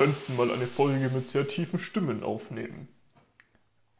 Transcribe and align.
könnten 0.00 0.34
mal 0.34 0.50
eine 0.50 0.66
Folge 0.66 1.10
mit 1.10 1.28
sehr 1.28 1.46
tiefen 1.46 1.78
Stimmen 1.78 2.22
aufnehmen. 2.24 2.88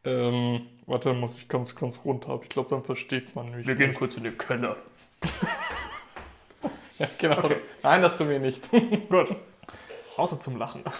Ähm, 0.02 0.62
warte, 0.86 1.12
muss 1.12 1.36
ich 1.36 1.46
ganz, 1.46 1.76
ganz 1.76 2.00
runter. 2.06 2.40
Ich 2.42 2.48
glaube, 2.48 2.70
dann 2.70 2.82
versteht 2.82 3.36
man 3.36 3.54
mich. 3.54 3.66
Wir 3.66 3.74
gehen 3.74 3.92
kurz 3.92 4.16
in 4.16 4.24
den 4.24 4.38
Keller. 4.38 4.76
Ja, 6.98 7.08
genau. 7.16 7.38
Okay. 7.38 7.56
Nein, 7.82 8.02
das 8.02 8.18
tun 8.18 8.28
wir 8.28 8.38
nicht. 8.38 8.70
Gut. 9.08 9.34
Außer 10.18 10.38
zum 10.38 10.56
Lachen. 10.56 10.84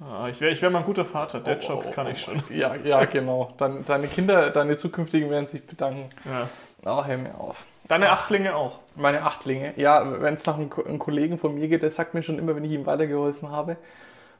Ah, 0.00 0.28
ich 0.28 0.40
wäre 0.40 0.52
ich 0.52 0.60
wär 0.60 0.70
mal 0.70 0.80
ein 0.80 0.84
guter 0.84 1.04
Vater. 1.04 1.38
Oh, 1.40 1.44
Dead-Jokes 1.44 1.92
kann 1.92 2.08
ich 2.08 2.20
schon. 2.20 2.42
Ja, 2.50 2.74
ja, 2.74 3.04
genau. 3.04 3.54
Deine, 3.58 3.82
deine 3.82 4.08
Kinder, 4.08 4.50
deine 4.50 4.76
zukünftigen 4.76 5.30
werden 5.30 5.46
sich 5.46 5.64
bedanken. 5.64 6.10
Ja. 6.24 6.48
Oh, 6.84 7.04
hör 7.04 7.16
mir 7.16 7.38
auf. 7.38 7.64
Deine 7.88 8.10
Achtlinge 8.10 8.54
auch. 8.56 8.80
Meine 8.96 9.22
Achtlinge. 9.22 9.74
Ja, 9.76 10.20
wenn 10.22 10.34
es 10.34 10.46
nach 10.46 10.56
einem, 10.56 10.70
Ko- 10.70 10.84
einem 10.84 10.98
Kollegen 10.98 11.38
von 11.38 11.54
mir 11.54 11.68
geht, 11.68 11.82
der 11.82 11.90
sagt 11.90 12.14
mir 12.14 12.22
schon 12.22 12.38
immer, 12.38 12.56
wenn 12.56 12.64
ich 12.64 12.72
ihm 12.72 12.86
weitergeholfen 12.86 13.50
habe, 13.50 13.76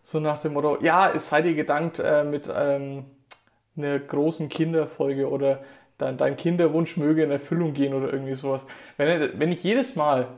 so 0.02 0.20
nach 0.20 0.40
dem 0.40 0.54
Motto, 0.54 0.78
ja, 0.82 1.10
es 1.10 1.28
sei 1.28 1.42
dir 1.42 1.54
gedankt 1.54 1.98
äh, 1.98 2.24
mit 2.24 2.50
ähm, 2.54 3.04
einer 3.76 3.98
großen 3.98 4.48
Kinderfolge 4.48 5.28
oder 5.28 5.62
dein, 5.98 6.16
dein 6.16 6.36
Kinderwunsch 6.36 6.96
möge 6.96 7.22
in 7.22 7.30
Erfüllung 7.30 7.72
gehen 7.74 7.92
oder 7.94 8.12
irgendwie 8.12 8.34
sowas. 8.34 8.66
Wenn, 8.96 9.08
er, 9.08 9.38
wenn 9.38 9.52
ich 9.52 9.62
jedes 9.62 9.96
Mal 9.96 10.28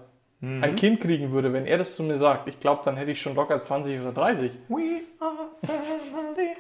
ein 0.43 0.77
Kind 0.77 1.01
kriegen 1.01 1.33
würde, 1.33 1.53
wenn 1.55 1.65
er 1.67 1.79
das 1.79 1.97
zu 1.97 2.03
mir 2.03 2.19
sagt, 2.19 2.47
ich 2.49 2.61
glaube, 2.61 2.83
dann 2.85 2.97
hätte 2.99 3.11
ich 3.11 3.21
schon 3.21 3.35
locker 3.35 3.59
20 3.61 4.01
oder 4.01 4.13
30. 4.13 4.53
We 4.69 5.01
are 5.19 5.33
family. 5.65 6.51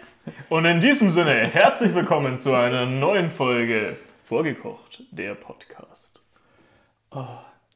Und 0.49 0.65
in 0.65 0.81
diesem 0.81 1.11
Sinne, 1.11 1.33
herzlich 1.33 1.95
willkommen 1.95 2.41
zu 2.41 2.55
einer 2.55 2.87
neuen 2.87 3.31
Folge 3.31 3.97
Vorgekocht, 4.25 5.03
der 5.13 5.35
Podcast. 5.35 6.25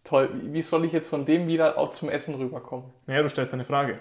Toll, 0.05 0.31
wie 0.33 0.63
soll 0.63 0.85
ich 0.85 0.93
jetzt 0.93 1.09
von 1.09 1.25
dem 1.25 1.47
wieder 1.47 1.79
auch 1.79 1.91
zum 1.91 2.09
Essen 2.09 2.35
rüberkommen? 2.35 2.87
Naja, 3.07 3.23
du 3.23 3.29
stellst 3.29 3.53
eine 3.53 3.65
Frage. 3.65 4.01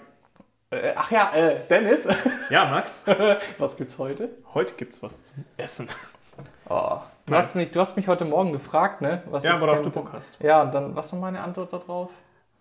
Äh, 0.70 0.92
ach 0.96 1.10
ja, 1.10 1.32
äh, 1.34 1.56
Dennis, 1.68 2.08
Ja, 2.50 2.66
Max, 2.66 3.04
was 3.58 3.76
gibt's 3.76 3.98
heute? 3.98 4.30
heute 4.54 4.74
gibt's 4.74 5.02
was 5.02 5.22
zum 5.22 5.44
Essen. 5.56 5.88
Oh, 6.68 6.98
du, 7.26 7.34
hast 7.34 7.54
mich, 7.56 7.70
du 7.70 7.80
hast 7.80 7.96
mich 7.96 8.06
heute 8.08 8.24
Morgen 8.24 8.52
gefragt, 8.52 9.00
ne? 9.02 9.22
Was 9.26 9.44
Ja, 9.44 9.60
worauf 9.60 9.82
du 9.82 9.90
Bock 9.90 10.12
hast. 10.12 10.40
Ja, 10.42 10.62
und 10.62 10.72
dann, 10.72 10.94
was 10.94 11.12
war 11.12 11.18
meine 11.20 11.40
Antwort 11.40 11.72
darauf? 11.72 12.12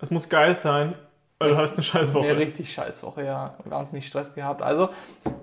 Es 0.01 0.09
muss 0.11 0.27
geil 0.27 0.55
sein, 0.55 0.95
weil 1.37 1.49
du 1.51 1.57
hast 1.57 1.73
eine 1.73 1.83
scheiß 1.83 2.13
Eine 2.15 2.37
richtig 2.37 2.73
scheiß 2.73 3.03
Woche, 3.03 3.23
ja. 3.23 3.55
Wahnsinnig 3.65 4.07
Stress 4.07 4.33
gehabt. 4.33 4.61
Also, 4.61 4.89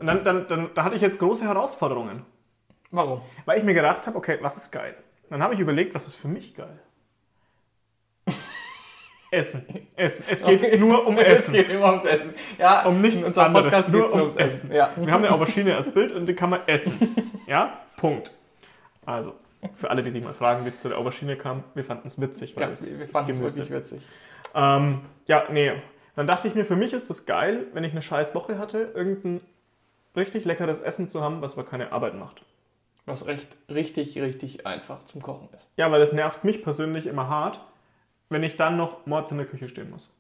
Und 0.01 0.07
dann, 0.07 0.25
dann, 0.25 0.49
dann, 0.49 0.71
da 0.75 0.85
hatte 0.85 0.97
ich 0.97 1.03
jetzt 1.03 1.19
große 1.19 1.45
Herausforderungen. 1.47 2.27
warum? 2.91 3.23
Weil 3.45 3.59
ich 3.59 3.65
mir 3.65 3.75
gedacht 3.75 4.07
habe, 4.07 4.19
okay, 4.19 4.39
was 4.43 4.57
ist 4.57 4.71
geil? 4.73 4.95
Dann 5.31 5.43
habe 5.43 5.55
ich 5.55 5.61
überlegt, 5.61 5.95
was 5.95 6.07
ist 6.07 6.17
für 6.17 6.29
mich 6.29 6.55
geil? 6.55 6.81
Essen. 9.31 9.65
Essen. 9.97 10.25
Es 10.31 10.45
geht 10.47 10.79
nur 10.81 11.07
um 11.07 11.19
Es 11.19 11.25
Essen. 11.41 11.55
geht 11.55 11.71
immer 11.71 11.91
ums 11.91 12.05
Essen. 12.05 12.35
Ja, 12.59 12.85
Um 12.87 13.01
nichts 13.01 13.25
anderes, 13.39 13.65
Podcast 13.73 13.89
nur 13.89 14.13
um 14.13 14.21
ums 14.21 14.37
Essen. 14.37 14.73
Ja. 14.73 14.91
Wir 14.97 15.13
haben 15.13 15.25
eine 15.25 15.33
Aubergine 15.35 15.77
als 15.77 15.91
Bild 15.93 16.13
und 16.13 16.27
die 16.27 16.35
kann 16.35 16.51
man 16.51 16.61
essen. 16.67 17.33
Ja? 17.47 17.81
Punkt. 17.97 18.31
Also, 19.05 19.35
für 19.75 19.91
alle, 19.91 20.03
die 20.03 20.11
sich 20.11 20.23
mal 20.23 20.35
fragen, 20.35 20.65
wie 20.65 20.69
es 20.69 20.77
zu 20.77 20.89
der 20.89 20.99
Aubergine 20.99 21.37
kam, 21.37 21.65
wir 21.75 21.85
fanden 21.85 22.07
es 22.07 22.21
witzig, 22.21 22.57
weil 22.57 22.65
Ja, 22.65 22.71
es 22.71 22.99
wir, 22.99 23.09
fanden 23.09 23.31
es 23.33 23.41
wirklich 23.41 23.71
witzig. 23.71 24.03
Ähm, 24.55 25.01
ja, 25.27 25.45
nee. 25.51 25.73
Dann 26.15 26.27
dachte 26.27 26.49
ich 26.49 26.55
mir, 26.55 26.65
für 26.65 26.77
mich 26.77 26.93
ist 26.93 27.11
es 27.11 27.27
geil, 27.27 27.67
wenn 27.73 27.85
ich 27.85 27.93
eine 27.93 28.03
scheiß 28.03 28.35
Woche 28.35 28.59
hatte, 28.59 28.91
irgendein 28.95 29.41
richtig 30.17 30.45
leckeres 30.45 30.81
Essen 30.81 31.09
zu 31.09 31.23
haben, 31.23 31.43
was 31.43 31.59
aber 31.59 31.69
keine 31.69 31.93
Arbeit 31.93 32.15
macht. 32.15 32.43
Was 33.05 33.27
recht, 33.27 33.49
richtig, 33.69 34.19
richtig 34.21 34.67
einfach 34.67 35.05
zum 35.05 35.23
Kochen 35.23 35.49
ist. 35.55 35.69
Ja, 35.77 35.93
weil 35.93 36.01
es 36.01 36.13
nervt 36.13 36.43
mich 36.43 36.63
persönlich 36.63 37.07
immer 37.07 37.29
hart, 37.29 37.61
wenn 38.29 38.43
ich 38.43 38.57
dann 38.57 38.77
noch 38.77 39.07
mords 39.07 39.31
in 39.31 39.39
der 39.39 39.47
Küche 39.47 39.69
stehen 39.69 39.91
muss. 39.91 40.13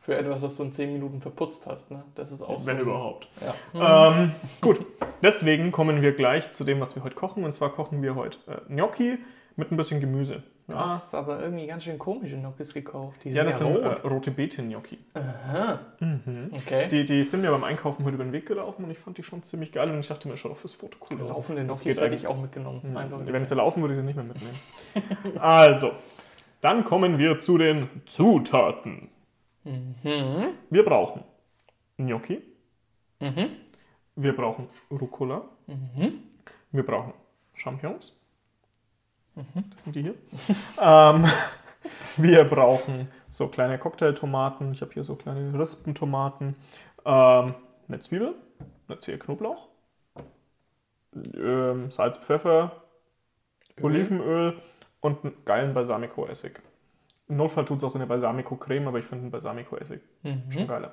Für 0.00 0.16
etwas, 0.16 0.40
das 0.40 0.56
du 0.56 0.64
in 0.64 0.72
10 0.72 0.92
Minuten 0.92 1.20
verputzt 1.20 1.66
hast, 1.68 1.92
ne? 1.92 2.02
Das 2.16 2.32
ist 2.32 2.42
auch 2.42 2.66
wenn 2.66 2.76
so. 2.78 2.82
überhaupt. 2.82 3.28
Ja. 3.72 4.10
Ähm, 4.10 4.32
gut, 4.60 4.84
deswegen 5.22 5.70
kommen 5.70 6.02
wir 6.02 6.12
gleich 6.12 6.50
zu 6.50 6.64
dem, 6.64 6.80
was 6.80 6.96
wir 6.96 7.04
heute 7.04 7.14
kochen. 7.14 7.44
Und 7.44 7.52
zwar 7.52 7.70
kochen 7.70 8.02
wir 8.02 8.16
heute 8.16 8.38
äh, 8.48 8.56
Gnocchi 8.68 9.18
mit 9.54 9.70
ein 9.70 9.76
bisschen 9.76 10.00
Gemüse. 10.00 10.42
Du 10.66 10.72
Ja, 10.74 10.84
hast 10.84 11.14
aber 11.14 11.40
irgendwie 11.40 11.66
ganz 11.68 11.84
schön 11.84 11.98
komische 12.00 12.36
Gnocchis 12.36 12.74
gekauft. 12.74 13.22
Die 13.22 13.30
ja 13.30 13.44
das 13.44 13.60
ja, 13.60 13.66
sind 13.66 13.76
äh, 13.76 13.86
rot. 13.86 14.04
rote 14.10 14.30
Beete-Gnocchi. 14.32 14.98
Aha. 15.14 15.78
Okay. 16.52 16.88
Die, 16.88 17.04
die 17.04 17.22
sind 17.22 17.42
mir 17.42 17.50
beim 17.52 17.62
Einkaufen 17.64 18.04
heute 18.04 18.14
über 18.14 18.24
den 18.24 18.32
Weg 18.32 18.46
gelaufen 18.46 18.84
und 18.84 18.90
ich 18.90 18.98
fand 18.98 19.18
die 19.18 19.22
schon 19.22 19.42
ziemlich 19.44 19.70
geil. 19.70 19.88
Und 19.90 20.00
ich 20.00 20.08
dachte 20.08 20.26
mir, 20.26 20.36
schau 20.36 20.48
doch 20.48 20.56
fürs 20.56 20.74
Foto 20.74 20.98
cool 21.10 21.20
aus. 21.22 21.36
Laufende 21.36 21.64
Das 21.64 21.78
Gnocchis 21.78 21.84
geht 21.84 21.96
hätte 21.96 22.06
eigentlich. 22.06 22.20
ich 22.22 22.26
auch 22.26 22.40
mitgenommen. 22.40 22.96
Eindeutig. 22.96 23.32
Wenn 23.32 23.46
sie 23.46 23.54
laufen, 23.54 23.82
würde 23.82 23.94
ich 23.94 24.00
sie 24.00 24.06
nicht 24.06 24.16
mehr 24.16 24.24
mitnehmen. 24.24 25.38
also, 25.40 25.92
dann 26.62 26.84
kommen 26.84 27.18
wir 27.18 27.40
zu 27.40 27.58
den 27.58 27.88
Zutaten. 28.06 29.10
Mhm. 29.64 30.54
Wir 30.70 30.84
brauchen 30.84 31.24
Gnocchi. 31.98 32.40
Mhm. 33.20 33.56
Wir 34.16 34.34
brauchen 34.34 34.68
Rucola. 34.90 35.42
Mhm. 35.66 36.22
Wir 36.70 36.86
brauchen 36.86 37.12
Champignons. 37.54 38.18
Das 39.34 39.82
sind 39.82 39.96
die 39.96 40.02
hier. 40.02 40.14
ähm, 40.80 41.26
wir 42.16 42.44
brauchen 42.44 43.08
so 43.28 43.48
kleine 43.48 43.78
Cocktailtomaten. 43.78 44.72
Ich 44.72 44.82
habe 44.82 44.92
hier 44.92 45.04
so 45.04 45.16
kleine 45.16 45.58
Rispentomaten. 45.58 46.54
Ähm, 47.04 47.54
eine 47.88 48.00
Zwiebel, 48.00 48.36
eine 48.86 48.98
Zehe 49.00 49.18
Knoblauch, 49.18 49.68
ähm, 51.34 51.90
Salz, 51.90 52.18
Pfeffer, 52.18 52.82
Öl. 53.78 53.84
Olivenöl 53.84 54.62
und 55.02 55.22
einen 55.24 55.34
geilen 55.44 55.74
Balsamico-Essig. 55.74 56.52
Im 57.28 57.36
Notfall 57.36 57.66
tut 57.66 57.76
es 57.78 57.84
auch 57.84 57.90
so 57.90 57.98
eine 57.98 58.06
Balsamico-Creme, 58.06 58.88
aber 58.88 58.98
ich 58.98 59.04
finde 59.04 59.22
einen 59.24 59.30
Balsamico-Essig 59.30 60.00
schon 60.22 60.62
Mhm. 60.62 60.66
geiler. 60.66 60.92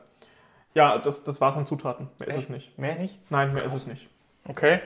Ja, 0.76 0.98
das, 0.98 1.24
das 1.24 1.40
war's 1.42 1.56
an 1.58 1.66
Zutaten. 1.66 2.10
Mehr 2.20 2.28
ist 2.28 2.36
Echt? 2.36 2.44
es 2.46 2.50
nicht. 2.50 2.78
Mehr 2.78 2.96
nicht? 2.96 3.18
Nein, 3.32 3.54
mehr 3.54 3.64
ist 3.64 3.74
es 3.74 3.88
nicht. 3.88 4.08
Okay. 4.48 4.82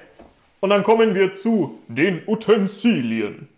Und 0.61 0.69
dann 0.69 0.83
kommen 0.83 1.13
wir 1.15 1.33
zu 1.33 1.79
den 1.87 2.21
Utensilien. 2.27 3.49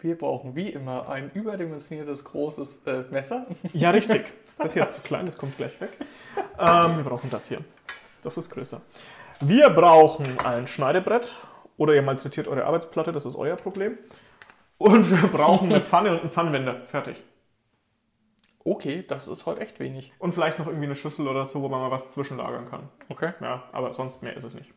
Wir 0.00 0.18
brauchen 0.18 0.56
wie 0.56 0.68
immer 0.68 1.08
ein 1.08 1.30
überdimensioniertes 1.32 2.24
großes 2.24 2.86
äh, 2.86 3.04
Messer. 3.10 3.46
Ja, 3.72 3.90
richtig. 3.90 4.24
Das 4.58 4.72
hier 4.74 4.82
ist 4.82 4.94
zu 4.94 5.00
klein, 5.00 5.26
das 5.26 5.38
kommt 5.38 5.56
gleich 5.56 5.80
weg. 5.80 5.90
Ähm, 6.58 6.96
wir 6.96 7.04
brauchen 7.04 7.30
das 7.30 7.46
hier. 7.48 7.60
Das 8.22 8.36
ist 8.36 8.50
größer. 8.50 8.80
Wir 9.40 9.70
brauchen 9.70 10.26
ein 10.44 10.66
Schneidebrett 10.66 11.32
oder 11.76 11.94
ihr 11.94 12.02
malträtiert 12.02 12.48
eure 12.48 12.64
Arbeitsplatte, 12.64 13.12
das 13.12 13.24
ist 13.24 13.34
euer 13.36 13.56
Problem. 13.56 13.96
Und 14.82 15.08
wir 15.12 15.28
brauchen 15.28 15.70
eine 15.70 15.80
Pfanne 15.80 16.10
und 16.10 16.22
einen 16.22 16.30
Pfannenwender. 16.32 16.80
Fertig. 16.86 17.22
Okay, 18.64 19.04
das 19.06 19.28
ist 19.28 19.46
heute 19.46 19.60
echt 19.60 19.78
wenig. 19.78 20.12
Und 20.18 20.32
vielleicht 20.32 20.58
noch 20.58 20.66
irgendwie 20.66 20.86
eine 20.86 20.96
Schüssel 20.96 21.28
oder 21.28 21.46
so, 21.46 21.62
wo 21.62 21.68
man 21.68 21.80
mal 21.80 21.92
was 21.92 22.08
zwischenlagern 22.08 22.68
kann. 22.68 22.88
Okay. 23.08 23.32
Ja, 23.40 23.62
aber 23.70 23.92
sonst 23.92 24.24
mehr 24.24 24.36
ist 24.36 24.42
es 24.42 24.54
nicht. 24.54 24.72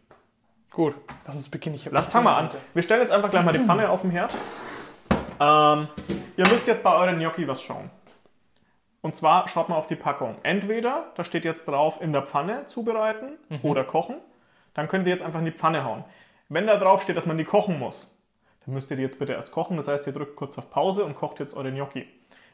Gut. 0.70 0.94
Lass 1.26 1.36
uns 1.36 1.50
beginnen. 1.50 1.76
Ich 1.76 1.90
Lass, 1.90 2.06
fang 2.06 2.24
mal 2.24 2.38
an. 2.38 2.50
Wir 2.76 2.84
stellen 2.84 3.02
jetzt 3.02 3.12
einfach 3.12 3.32
gleich 3.32 3.44
mal 3.44 3.52
die 3.52 3.66
Pfanne 3.66 3.90
auf 3.90 4.02
den 4.02 4.12
Herd. 4.12 4.32
Ähm, 5.40 5.88
ihr 6.38 6.48
müsst 6.50 6.68
jetzt 6.68 6.84
bei 6.84 6.94
euren 6.94 7.18
Gnocchi 7.18 7.48
was 7.48 7.64
schauen. 7.64 7.90
Und 9.02 9.16
zwar 9.16 9.48
schaut 9.48 9.70
mal 9.70 9.76
auf 9.76 9.88
die 9.88 9.96
Packung. 9.96 10.38
Entweder, 10.44 11.12
da 11.16 11.24
steht 11.24 11.46
jetzt 11.46 11.68
drauf, 11.68 12.00
in 12.00 12.14
der 12.14 12.22
Pfanne 12.22 12.68
zubereiten 12.68 13.40
oder 13.64 13.84
kochen. 13.84 14.18
Dann 14.76 14.88
könnt 14.88 15.08
ihr 15.08 15.14
jetzt 15.14 15.24
einfach 15.24 15.40
in 15.40 15.46
die 15.46 15.52
Pfanne 15.52 15.84
hauen. 15.84 16.04
Wenn 16.48 16.68
da 16.68 16.78
drauf 16.78 17.02
steht, 17.02 17.18
dass 17.18 17.26
man 17.26 17.40
die 17.40 17.44
kochen 17.44 17.80
muss, 17.80 18.15
dann 18.66 18.74
müsst 18.74 18.90
ihr 18.92 18.98
die 18.98 19.03
jetzt 19.03 19.20
bitte 19.20 19.34
erst 19.34 19.52
kochen. 19.52 19.78
Das 19.78 19.88
heißt, 19.88 20.08
ihr 20.08 20.14
drückt 20.14 20.36
kurz 20.36 20.58
auf 20.58 20.70
Pause 20.70 21.06
und 21.06 21.16
kocht 21.16 21.40
jetzt 21.40 21.56
eure 21.56 21.72
Gnocchi. 21.72 22.08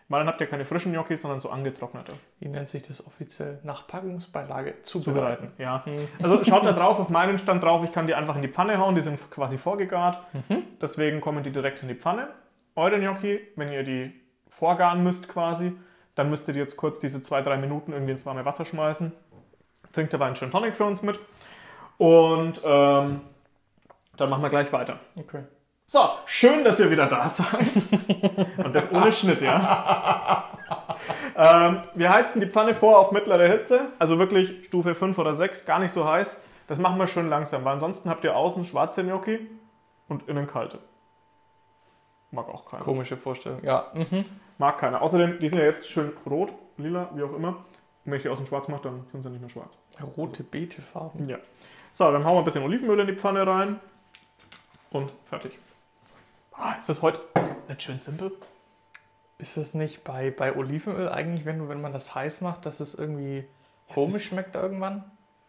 Weil 0.10 0.20
dann 0.20 0.28
habt 0.28 0.42
ihr 0.42 0.48
keine 0.48 0.66
frischen 0.66 0.92
Gnocchi, 0.92 1.16
sondern 1.16 1.40
so 1.40 1.50
angetrocknete. 1.50 2.12
Wie 2.40 2.50
nennt 2.50 2.68
sich 2.68 2.84
das 2.84 3.06
offiziell? 3.06 3.60
Nach 3.64 3.88
Packungsbeilage 3.88 4.82
Zubereiten, 4.82 5.54
zubereiten. 5.54 5.54
ja. 5.58 5.86
Also 6.22 6.44
schaut 6.44 6.66
da 6.66 6.74
drauf, 6.74 7.00
auf 7.00 7.08
meinen 7.08 7.38
stand 7.38 7.64
drauf, 7.64 7.82
ich 7.86 7.94
kann 7.94 8.08
die 8.08 8.14
einfach 8.14 8.36
in 8.36 8.42
die 8.42 8.50
Pfanne 8.50 8.78
hauen, 8.78 8.94
die 8.94 9.02
sind 9.02 9.18
quasi 9.32 9.58
vorgegart. 9.58 10.20
Deswegen 10.82 11.22
kommen 11.22 11.44
die 11.44 11.52
direkt 11.52 11.82
in 11.82 11.88
die 11.88 11.96
Pfanne. 11.96 12.28
Eure 12.76 13.00
Gnocchi, 13.00 13.40
wenn 13.56 13.72
ihr 13.72 13.84
die 13.84 14.12
vorgaren 14.50 15.02
müsst 15.02 15.30
quasi, 15.30 15.72
dann 16.16 16.30
müsst 16.30 16.46
ihr 16.50 16.54
die 16.54 16.60
jetzt 16.60 16.76
kurz 16.76 17.00
diese 17.00 17.22
zwei, 17.22 17.42
drei 17.42 17.56
Minuten 17.56 17.94
irgendwie 17.94 18.12
ins 18.12 18.26
warme 18.26 18.44
Wasser 18.44 18.66
schmeißen. 18.66 19.14
Trinkt 19.94 20.12
dabei 20.12 20.26
einen 20.26 20.36
Gin 20.36 20.52
Tonic 20.52 20.76
für 20.76 20.84
uns 20.84 21.02
mit. 21.04 21.20
Und 21.98 22.62
ähm, 22.66 23.22
dann 24.18 24.30
machen 24.30 24.44
wir 24.44 24.50
gleich 24.50 24.74
weiter. 24.74 25.00
Okay. 25.18 25.44
So, 25.92 26.00
schön, 26.26 26.64
dass 26.64 26.80
ihr 26.80 26.90
wieder 26.90 27.06
da 27.06 27.28
seid. 27.28 27.68
Und 28.64 28.74
das 28.74 28.94
ohne 28.94 29.12
Schnitt, 29.12 29.42
ja. 29.42 30.48
ähm, 31.36 31.82
wir 31.96 32.10
heizen 32.10 32.40
die 32.40 32.48
Pfanne 32.48 32.74
vor 32.76 32.98
auf 32.98 33.12
mittlere 33.12 33.46
Hitze, 33.50 33.90
also 34.00 34.18
wirklich 34.18 34.64
Stufe 34.68 34.96
5 34.96 35.20
oder 35.20 35.34
6, 35.34 35.66
gar 35.66 35.80
nicht 35.80 35.92
so 35.92 36.08
heiß. 36.08 36.42
Das 36.68 36.80
machen 36.80 36.98
wir 36.98 37.08
schön 37.08 37.28
langsam, 37.28 37.66
weil 37.66 37.74
ansonsten 37.74 38.10
habt 38.10 38.24
ihr 38.24 38.38
außen 38.38 38.64
schwarze 38.64 39.04
Gnocchi 39.04 39.46
und 40.08 40.30
innen 40.30 40.48
kalte. 40.48 40.80
Mag 42.32 42.48
auch 42.48 42.64
keiner. 42.64 42.86
Komische 42.86 43.18
Vorstellung. 43.18 43.62
Ja. 43.62 43.88
Mhm. 43.94 44.24
Mag 44.60 44.78
keiner. 44.78 45.02
Außerdem, 45.02 45.40
die 45.42 45.50
sind 45.50 45.60
ja 45.60 45.66
jetzt 45.66 45.90
schön 45.90 46.14
rot, 46.26 46.54
lila, 46.78 47.10
wie 47.16 47.24
auch 47.24 47.36
immer. 47.36 47.50
Und 47.50 47.66
wenn 48.06 48.16
ich 48.16 48.24
die 48.24 48.30
außen 48.30 48.48
schwarz 48.48 48.70
mache, 48.70 48.84
dann 48.84 49.08
sind 49.12 49.24
sie 49.24 49.30
nicht 49.30 49.42
mehr 49.42 49.50
schwarz. 49.50 49.78
Rote 50.16 50.44
Beetefarben. 50.44 51.28
Ja. 51.28 51.40
So, 51.92 52.10
dann 52.14 52.24
hauen 52.24 52.36
wir 52.36 52.40
ein 52.40 52.46
bisschen 52.46 52.64
Olivenöl 52.64 53.02
in 53.02 53.08
die 53.08 53.18
Pfanne 53.18 53.46
rein. 53.46 53.82
Und 54.92 55.12
fertig. 55.26 55.60
Ah, 56.54 56.74
ist 56.80 56.90
das 56.90 57.02
heute 57.02 57.22
nicht 57.68 57.82
schön 57.82 58.00
simpel? 58.00 58.32
Ist 59.38 59.58
es 59.58 59.74
nicht 59.74 60.04
bei, 60.04 60.30
bei 60.32 60.56
Olivenöl 60.56 61.10
eigentlich, 61.10 61.46
wenn, 61.46 61.68
wenn 61.70 61.82
man 61.82 61.94
das 61.94 62.14
heiß 62.14 62.42
macht, 62.42 62.66
dass 62.66 62.80
es 62.80 62.94
irgendwie 62.94 63.46
komisch 63.94 64.26
schmeckt 64.26 64.56
irgendwann? 64.56 65.04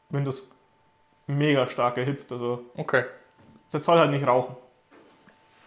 Wenn 0.08 0.24
das 0.24 0.42
mega 1.26 1.66
stark 1.66 1.98
erhitzt, 1.98 2.32
also 2.32 2.64
Okay. 2.76 3.04
das 3.70 3.84
soll 3.84 3.98
halt 3.98 4.10
nicht 4.10 4.26
rauchen. 4.26 4.56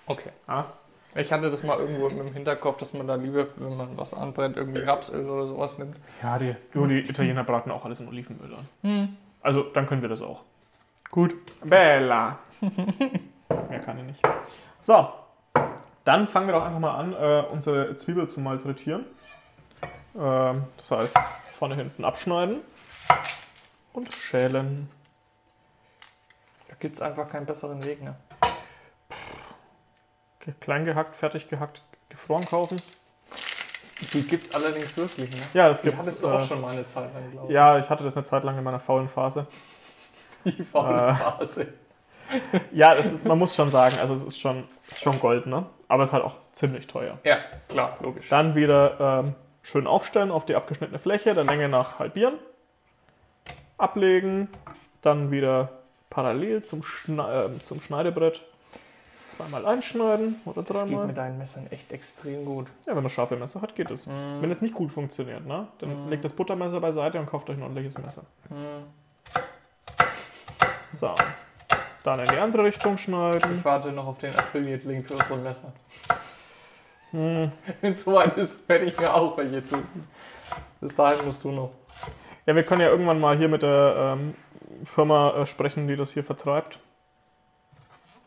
Okay. 0.08 0.30
Ja? 0.48 0.72
Ich 1.16 1.32
hatte 1.32 1.50
das 1.50 1.64
mal 1.64 1.80
irgendwo 1.80 2.08
im 2.10 2.34
Hinterkopf, 2.34 2.78
dass 2.78 2.94
man 2.94 3.08
da 3.08 3.16
lieber, 3.16 3.48
wenn 3.58 3.78
man 3.78 3.98
was 3.98 4.14
anbrennt, 4.14 4.58
irgendwie 4.58 4.81
Rapsöl 4.81 5.30
oder 5.30 5.48
sowas 5.48 5.78
nimmt. 5.78 5.96
Ja, 6.22 6.38
die, 6.38 6.56
du, 6.74 6.88
die 6.88 7.00
Italiener 7.10 7.44
braten 7.44 7.72
auch 7.72 7.86
alles 7.86 8.00
in 8.02 8.08
Olivenöl 8.08 8.54
an. 8.84 9.18
Also, 9.42 9.64
dann 9.64 9.86
können 9.88 10.02
wir 10.02 10.10
das 10.10 10.22
auch. 10.22 10.44
Gut. 11.12 11.36
Bella. 11.64 12.40
Mehr 13.70 13.80
kann 13.80 14.00
ich 14.00 14.06
nicht. 14.06 14.22
So, 14.81 15.08
dann 16.06 16.28
fangen 16.28 16.48
wir 16.48 16.54
doch 16.54 16.63
einfach 16.63 16.80
mal 16.80 16.96
an, 16.96 17.13
äh, 17.13 17.44
unsere 17.52 17.96
Zwiebel 17.98 18.30
zu 18.30 18.40
malträtieren. 18.40 19.06
Ähm, 20.18 20.63
das 20.78 20.92
heißt, 20.92 21.18
vorne 21.57 21.75
hinten 21.75 22.06
abschneiden 22.06 22.62
und 23.94 24.13
schälen. 24.13 24.90
Da 26.69 26.75
gibt 26.80 26.96
es 26.96 27.02
einfach 27.02 27.28
keinen 27.30 27.46
besseren 27.46 27.84
Weg, 27.84 28.02
ne? 28.02 28.16
Klein 30.62 30.86
gehackt, 30.86 31.16
fertig 31.16 31.50
gehackt, 31.50 31.81
gefroren 32.10 32.46
kaufen. 32.46 32.80
Die 34.13 34.22
gibt 34.28 34.44
es 34.46 34.54
allerdings 34.54 34.96
wirklich, 34.96 35.31
ne? 35.31 35.42
Ja, 35.54 35.69
das 35.69 35.81
Die 35.81 35.86
gibt's. 35.90 36.04
hattest 36.06 36.24
du 36.24 36.28
auch 36.30 36.40
äh, 36.42 36.46
schon 36.46 36.62
mal 36.62 36.72
eine 36.74 36.86
Zeit 36.86 37.12
lang, 37.13 37.31
glaube 37.31 37.48
ich. 37.48 37.54
Ja, 37.54 37.80
ich 37.80 37.90
hatte 37.90 38.04
das 38.04 38.16
eine 38.16 38.25
Zeit 38.25 38.44
lang 38.44 38.57
in 38.57 38.63
meiner 38.63 38.80
faulen 38.80 39.07
Phase. 39.07 39.48
Die 40.46 40.63
faule 40.63 41.10
Äh. 41.10 41.16
Phase. 41.16 41.74
Ja, 42.72 42.94
das 42.95 43.06
ist, 43.06 43.25
man 43.25 43.38
muss 43.38 43.56
schon 43.56 43.69
sagen, 43.69 43.95
also 44.00 44.13
es 44.13 44.24
ist 44.24 44.39
schon, 44.39 44.66
ist 44.88 45.01
schon 45.01 45.19
Gold, 45.19 45.45
ne? 45.45 45.66
Aber 45.88 46.04
es 46.04 46.10
ist 46.10 46.13
halt 46.13 46.24
auch 46.24 46.36
ziemlich 46.51 46.88
teuer. 46.88 47.18
Ja, 47.24 47.38
klar, 47.69 47.98
logisch. 48.01 48.27
Dann 48.30 48.56
wieder 48.56 49.24
ähm, 49.24 49.36
schön 49.62 49.88
aufstellen 49.88 50.31
auf 50.31 50.45
die 50.45 50.56
abgeschnittene 50.56 51.00
Fläche, 51.00 51.33
der 51.33 51.44
Länge 51.44 51.69
nach 51.69 52.00
halbieren. 52.00 52.36
Ablegen, 53.77 54.48
dann 55.01 55.31
wieder 55.31 55.69
parallel 56.10 56.63
zum, 56.63 56.83
Schne 56.83 57.50
äh, 57.60 57.63
zum 57.63 57.81
Schneidebrett 57.81 58.42
zweimal 59.28 59.66
einschneiden 59.66 60.36
oder 60.45 60.63
Das 60.63 60.83
geht 60.83 60.92
dreimal. 60.92 61.07
mit 61.07 61.18
deinen 61.18 61.38
Messern 61.38 61.68
echt 61.71 61.92
extrem 61.92 62.45
gut. 62.45 62.68
Ja, 62.86 62.95
wenn 62.95 63.04
man 63.04 63.10
scharfe 63.10 63.36
Messer 63.36 63.62
hat, 63.62 63.75
geht 63.75 63.92
es. 63.92 64.06
Mhm. 64.06 64.42
Wenn 64.42 64.51
es 64.51 64.62
nicht 64.62 64.74
gut 64.74 64.92
funktioniert, 64.94 65.45
ne? 65.45 65.68
dann 65.80 66.10
legt 66.10 66.24
das 66.24 66.33
Buttermesser 66.33 66.80
beiseite 66.80 67.19
und 67.19 67.25
kauft 67.25 67.50
euch 67.50 67.57
ein 67.57 67.63
ordentliches 67.63 67.98
Messer. 67.98 68.24
Mhm. 68.50 68.86
So. 70.92 71.13
Dann 72.06 72.19
in 72.19 72.30
die 72.30 72.38
andere 72.38 72.66
Richtung 72.66 73.00
schneiden. 73.00 73.56
Ich 73.56 73.66
warte 73.66 73.92
noch 73.92 74.06
auf 74.06 74.19
den 74.19 74.30
Affiliate-Link 74.36 75.07
für 75.07 75.16
unser 75.16 75.38
Messer. 75.38 75.74
Hm. 77.10 77.52
Wenn 77.81 77.94
es 77.94 78.04
soweit 78.04 78.38
ist, 78.38 78.69
werde 78.69 78.86
ich 78.86 79.00
mir 79.00 79.12
auch 79.12 79.36
welche 79.38 79.66
tun. 79.66 79.84
Bis 80.80 80.94
dahin 80.94 81.25
musst 81.25 81.44
du 81.44 81.52
noch. 81.52 81.72
Ja, 82.46 82.56
wir 82.56 82.62
können 82.62 82.81
ja 82.81 82.90
irgendwann 82.90 83.19
mal 83.19 83.36
hier 83.36 83.48
mit 83.48 83.63
der 83.63 84.18
ähm, 84.19 84.36
Firma 84.86 85.34
äh, 85.36 85.46
sprechen, 85.48 85.88
die 85.88 85.96
das 85.96 86.12
hier 86.12 86.24
vertreibt. 86.24 86.78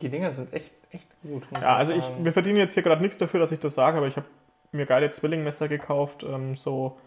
Die 0.00 0.08
Dinger 0.08 0.32
sind 0.32 0.52
echt, 0.52 0.75
echt 0.90 1.08
gut. 1.22 1.46
Ja, 1.52 1.76
also 1.76 1.92
ich, 1.92 2.04
wir 2.19 2.32
verdienen 2.32 2.58
jetzt 2.58 2.75
hier 2.75 2.82
gerade 2.82 3.00
nichts 3.00 3.16
dafür, 3.16 3.38
dass 3.38 3.52
ich 3.52 3.60
das 3.60 3.76
sage, 3.76 3.98
aber 3.98 4.08
ich 4.08 4.16
habe 4.16 4.26
mir 4.72 4.86
geile 4.86 5.08
Zwillingmesser 5.10 5.69
gekauft, 5.69 6.25
ähm, 6.25 6.56
so, 6.56 6.98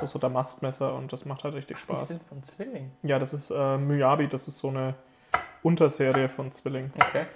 so, 0.00 0.06
so 0.06 0.18
Damastmesser 0.18 0.94
und 0.94 1.12
das 1.12 1.26
macht 1.26 1.44
halt 1.44 1.52
richtig 1.54 1.76
Die 1.76 1.82
Spaß. 1.82 2.08
sind 2.08 2.22
von 2.22 2.42
Zwilling. 2.42 2.92
Ja, 3.02 3.18
das 3.18 3.34
ist 3.34 3.50
äh, 3.50 3.76
Myabi, 3.76 4.26
das 4.26 4.48
ist 4.48 4.56
so 4.56 4.68
eine 4.68 4.94
Unterserie 5.62 6.28
von 6.28 6.52
Zwilling. 6.52 6.92
Okay. 6.96 7.26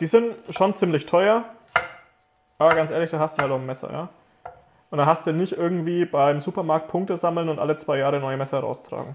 Die 0.00 0.06
sind 0.06 0.34
schon 0.50 0.74
ziemlich 0.74 1.06
teuer, 1.06 1.44
aber 2.58 2.74
ganz 2.74 2.90
ehrlich, 2.90 3.10
da 3.10 3.18
hast 3.18 3.38
du 3.38 3.42
halt 3.42 3.52
auch 3.52 3.58
ein 3.58 3.66
Messer, 3.66 3.90
ja. 3.92 4.08
Und 4.90 4.98
da 4.98 5.06
hast 5.06 5.26
du 5.26 5.32
nicht 5.32 5.52
irgendwie 5.52 6.04
beim 6.04 6.40
Supermarkt 6.40 6.88
Punkte 6.88 7.16
sammeln 7.16 7.48
und 7.48 7.58
alle 7.58 7.76
zwei 7.76 7.98
Jahre 7.98 8.18
neue 8.18 8.36
Messer 8.36 8.60
raustragen. 8.60 9.14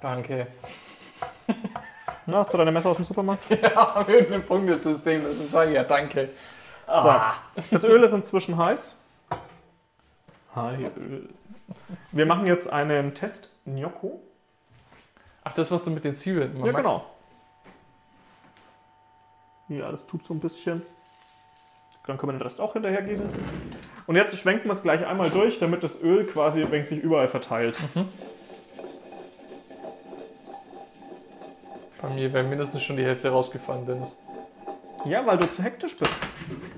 Danke. 0.00 0.46
Na, 2.26 2.38
hast 2.38 2.52
du 2.52 2.58
deine 2.58 2.72
Messer 2.72 2.90
aus 2.90 2.96
dem 2.96 3.04
Supermarkt? 3.04 3.44
Ja, 3.62 4.04
mit 4.06 4.32
einem 4.32 4.44
Punktesystem, 4.44 5.22
das 5.22 5.38
ist 5.38 5.52
ja 5.52 5.84
danke. 5.84 6.30
Ah. 6.86 7.34
So, 7.56 7.62
das 7.70 7.84
Öl 7.84 8.02
ist 8.02 8.12
inzwischen 8.12 8.56
heiß. 8.56 8.96
Hi, 10.54 10.90
Öl. 10.96 11.28
Wir 12.12 12.26
machen 12.26 12.46
jetzt 12.46 12.70
einen 12.72 13.14
Test 13.14 13.54
Gnocco. 13.64 14.20
Ach, 15.48 15.54
das, 15.54 15.70
was 15.70 15.82
du 15.84 15.90
mit 15.90 16.04
den 16.04 16.14
Zwiebeln 16.14 16.54
immer 16.54 16.66
Ja, 16.66 16.72
genau. 16.72 17.06
Ja, 19.68 19.90
das 19.90 20.04
tut 20.04 20.22
so 20.24 20.34
ein 20.34 20.40
bisschen. 20.40 20.82
Dann 22.06 22.18
können 22.18 22.32
wir 22.32 22.38
den 22.38 22.42
Rest 22.42 22.60
auch 22.60 22.74
hinterher 22.74 23.00
gießen. 23.00 23.26
Und 24.06 24.16
jetzt 24.16 24.36
schwenken 24.38 24.66
wir 24.66 24.72
es 24.72 24.82
gleich 24.82 25.06
einmal 25.06 25.30
durch, 25.30 25.58
damit 25.58 25.82
das 25.82 26.02
Öl 26.02 26.26
quasi 26.26 26.66
wenn 26.70 26.82
es 26.82 26.90
sich 26.90 27.00
überall 27.00 27.28
verteilt. 27.28 27.76
Bei 32.02 32.08
mir 32.10 32.32
wäre 32.32 32.46
mindestens 32.46 32.82
schon 32.82 32.96
die 32.96 33.04
Hälfte 33.04 33.30
rausgefallen, 33.30 33.86
Dennis. 33.86 34.16
Ja, 35.06 35.24
weil 35.24 35.38
du 35.38 35.50
zu 35.50 35.62
hektisch 35.62 35.96
bist. 35.96 36.12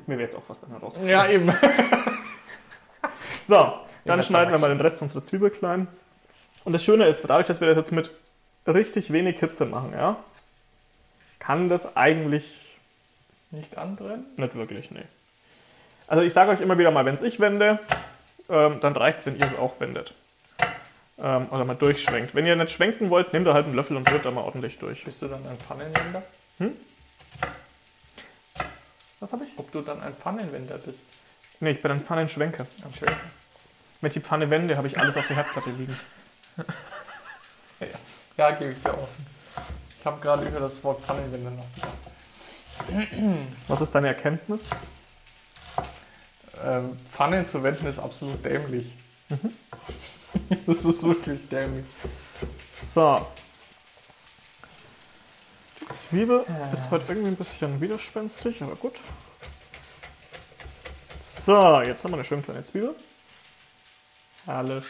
Mir 0.06 0.14
wäre 0.14 0.22
jetzt 0.22 0.36
auch 0.36 0.48
was 0.48 0.60
dann 0.60 0.70
heraus. 0.70 0.98
Ja, 1.04 1.28
eben. 1.28 1.52
So, 3.46 3.72
dann 4.04 4.22
schneiden 4.22 4.52
wir 4.52 4.60
mal 4.60 4.68
den 4.68 4.80
Rest 4.80 5.02
unserer 5.02 5.24
Zwiebel 5.24 5.50
klein. 5.50 5.88
Und 6.62 6.72
das 6.72 6.84
Schöne 6.84 7.08
ist, 7.08 7.20
dadurch, 7.24 7.48
dass 7.48 7.60
wir 7.60 7.66
das 7.66 7.76
jetzt 7.76 7.90
mit 7.90 8.12
richtig 8.66 9.12
wenig 9.12 9.38
Hitze 9.40 9.66
machen, 9.66 9.92
ja, 9.92 10.16
kann 11.38 11.68
das 11.68 11.96
eigentlich 11.96 12.44
Nicht 13.50 13.76
anbrennen? 13.78 14.26
nicht 14.36 14.54
wirklich, 14.54 14.90
nee. 14.90 15.04
Also 16.06 16.22
ich 16.24 16.32
sage 16.32 16.50
euch 16.50 16.60
immer 16.60 16.76
wieder 16.78 16.90
mal, 16.90 17.04
wenn 17.04 17.14
es 17.14 17.22
ich 17.22 17.38
wende, 17.40 17.78
ähm, 18.48 18.80
dann 18.80 18.96
reicht 18.96 19.20
es, 19.20 19.26
wenn 19.26 19.38
ihr 19.38 19.46
es 19.46 19.56
auch 19.56 19.78
wendet. 19.80 20.12
Ähm, 21.18 21.46
oder 21.50 21.64
mal 21.64 21.74
durchschwenkt. 21.76 22.34
Wenn 22.34 22.46
ihr 22.46 22.56
nicht 22.56 22.72
schwenken 22.72 23.10
wollt, 23.10 23.32
nehmt 23.32 23.46
ihr 23.46 23.54
halt 23.54 23.66
einen 23.66 23.74
Löffel 23.74 23.96
und 23.96 24.10
rührt 24.10 24.24
da 24.24 24.30
mal 24.30 24.40
ordentlich 24.42 24.78
durch. 24.78 25.04
Bist 25.04 25.20
du 25.22 25.28
dann 25.28 25.46
ein 25.46 25.56
Pfannenwender? 25.56 26.22
Was 29.20 29.32
habe 29.32 29.44
ich? 29.44 29.50
Ob 29.58 29.70
du 29.70 29.82
dann 29.82 30.00
ein 30.02 30.14
Pfannenwender 30.14 30.78
bist? 30.78 31.04
Nee, 31.60 31.72
ich 31.72 31.82
bin 31.82 31.90
ein 31.92 32.00
Pfannenschwenker. 32.04 32.66
Okay. 32.86 33.12
Wenn 34.00 34.08
ich 34.08 34.14
die 34.14 34.20
Pfanne 34.20 34.48
wende, 34.48 34.76
habe 34.78 34.86
ich 34.86 34.98
alles 34.98 35.16
auf 35.16 35.26
der 35.26 35.36
Herdplatte 35.36 35.70
liegen. 35.70 35.98
Ja, 37.80 37.86
gebe 38.52 38.72
ich 38.72 38.82
dir 38.82 38.94
offen. 38.94 39.26
Ich 39.98 40.06
habe 40.06 40.18
gerade 40.20 40.46
über 40.46 40.60
das 40.60 40.82
Wort 40.82 41.04
Pfannenwender 41.04 41.50
nachgedacht. 41.50 41.92
Was 43.68 43.82
ist 43.82 43.94
deine 43.94 44.08
Erkenntnis? 44.08 44.70
Ähm, 46.64 46.96
Pfannen 47.10 47.46
zu 47.46 47.62
wenden 47.62 47.86
ist 47.86 47.98
absolut 47.98 48.42
dämlich. 48.42 48.94
das 50.66 50.84
ist 50.84 51.02
wirklich 51.02 51.46
dämlich. 51.48 51.84
So. 52.94 53.26
Die 55.80 55.94
Zwiebel 56.08 56.44
ist 56.72 56.90
heute 56.90 57.12
irgendwie 57.12 57.28
ein 57.28 57.36
bisschen 57.36 57.80
widerspenstig, 57.80 58.62
aber 58.62 58.76
gut. 58.76 59.00
So, 61.20 61.82
jetzt 61.82 62.04
haben 62.04 62.12
wir 62.12 62.18
eine 62.18 62.24
schön 62.24 62.42
kleine 62.42 62.64
Zwiebel. 62.64 62.94
Herrlich. 64.46 64.86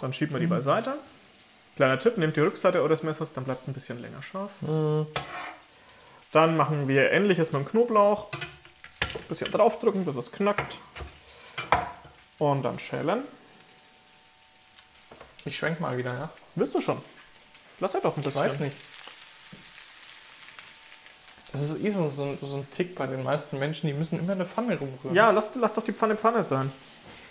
Dann 0.00 0.12
schieben 0.12 0.34
wir 0.34 0.40
die 0.40 0.46
beiseite. 0.46 0.94
Kleiner 1.78 2.00
Tipp, 2.00 2.16
nehmt 2.16 2.34
die 2.34 2.40
Rückseite 2.40 2.82
eures 2.82 3.04
Messers, 3.04 3.32
dann 3.34 3.44
bleibt 3.44 3.62
es 3.62 3.68
ein 3.68 3.72
bisschen 3.72 4.02
länger 4.02 4.20
scharf. 4.20 4.50
Dann 6.32 6.56
machen 6.56 6.88
wir 6.88 7.12
ähnliches 7.12 7.52
mit 7.52 7.62
dem 7.62 7.68
Knoblauch. 7.68 8.26
Bisschen 9.28 9.52
draufdrücken, 9.52 10.04
bis 10.04 10.16
es 10.16 10.32
knackt. 10.32 10.76
Und 12.38 12.64
dann 12.64 12.80
schälen. 12.80 13.22
Ich 15.44 15.56
schwenk 15.56 15.78
mal 15.78 15.96
wieder, 15.96 16.14
ja? 16.14 16.30
Wirst 16.56 16.74
du 16.74 16.80
schon. 16.80 17.00
Lass 17.78 17.94
er 17.94 18.00
doch 18.00 18.16
ein 18.16 18.20
Ich 18.22 18.24
bisschen. 18.26 18.42
weiß 18.42 18.58
nicht. 18.58 18.76
Das 21.52 21.62
ist 21.62 21.84
eh 21.84 21.90
so, 21.90 22.10
so, 22.10 22.36
so 22.42 22.56
ein 22.56 22.68
Tick 22.72 22.96
bei 22.96 23.06
den 23.06 23.22
meisten 23.22 23.56
Menschen, 23.60 23.86
die 23.86 23.92
müssen 23.92 24.18
immer 24.18 24.32
eine 24.32 24.46
Pfanne 24.46 24.76
rumrühren. 24.76 25.14
Ja, 25.14 25.30
lass, 25.30 25.54
lass 25.54 25.74
doch 25.74 25.84
die 25.84 25.92
Pfanne 25.92 26.16
Pfanne 26.16 26.42
sein. 26.42 26.72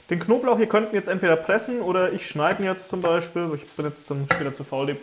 Den 0.09 0.19
Knoblauch 0.19 0.57
hier 0.57 0.69
könnten 0.69 0.93
wir 0.93 0.99
jetzt 0.99 1.09
entweder 1.09 1.35
pressen 1.35 1.81
oder 1.81 2.13
ich 2.13 2.27
schneide 2.27 2.63
ihn 2.63 2.65
jetzt 2.65 2.87
zum 2.87 3.01
Beispiel. 3.01 3.51
Ich 3.55 3.69
bin 3.73 3.85
jetzt 3.85 4.09
dann 4.09 4.27
später 4.31 4.53
zu 4.53 4.63
faul, 4.63 4.87
die 4.87 4.95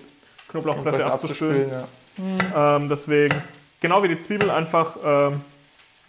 Knoblauchpresse 0.48 1.04
abzuspülen. 1.04 1.70
Ja. 1.70 2.76
Ähm, 2.76 2.88
deswegen, 2.88 3.42
genau 3.80 4.02
wie 4.02 4.08
die 4.08 4.18
Zwiebel, 4.18 4.50
einfach 4.50 4.96
ähm, 5.04 5.42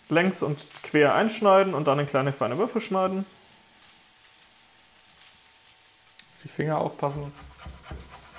längs 0.10 0.42
und 0.44 0.60
quer 0.84 1.14
einschneiden 1.16 1.74
und 1.74 1.88
dann 1.88 2.00
in 2.00 2.08
kleine 2.08 2.32
feine 2.32 2.58
Würfel 2.58 2.82
schneiden. 2.82 3.26
Die 6.44 6.48
Finger 6.48 6.78
aufpassen. 6.78 7.34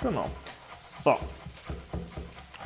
Genau. 0.00 0.30
So. 0.78 1.18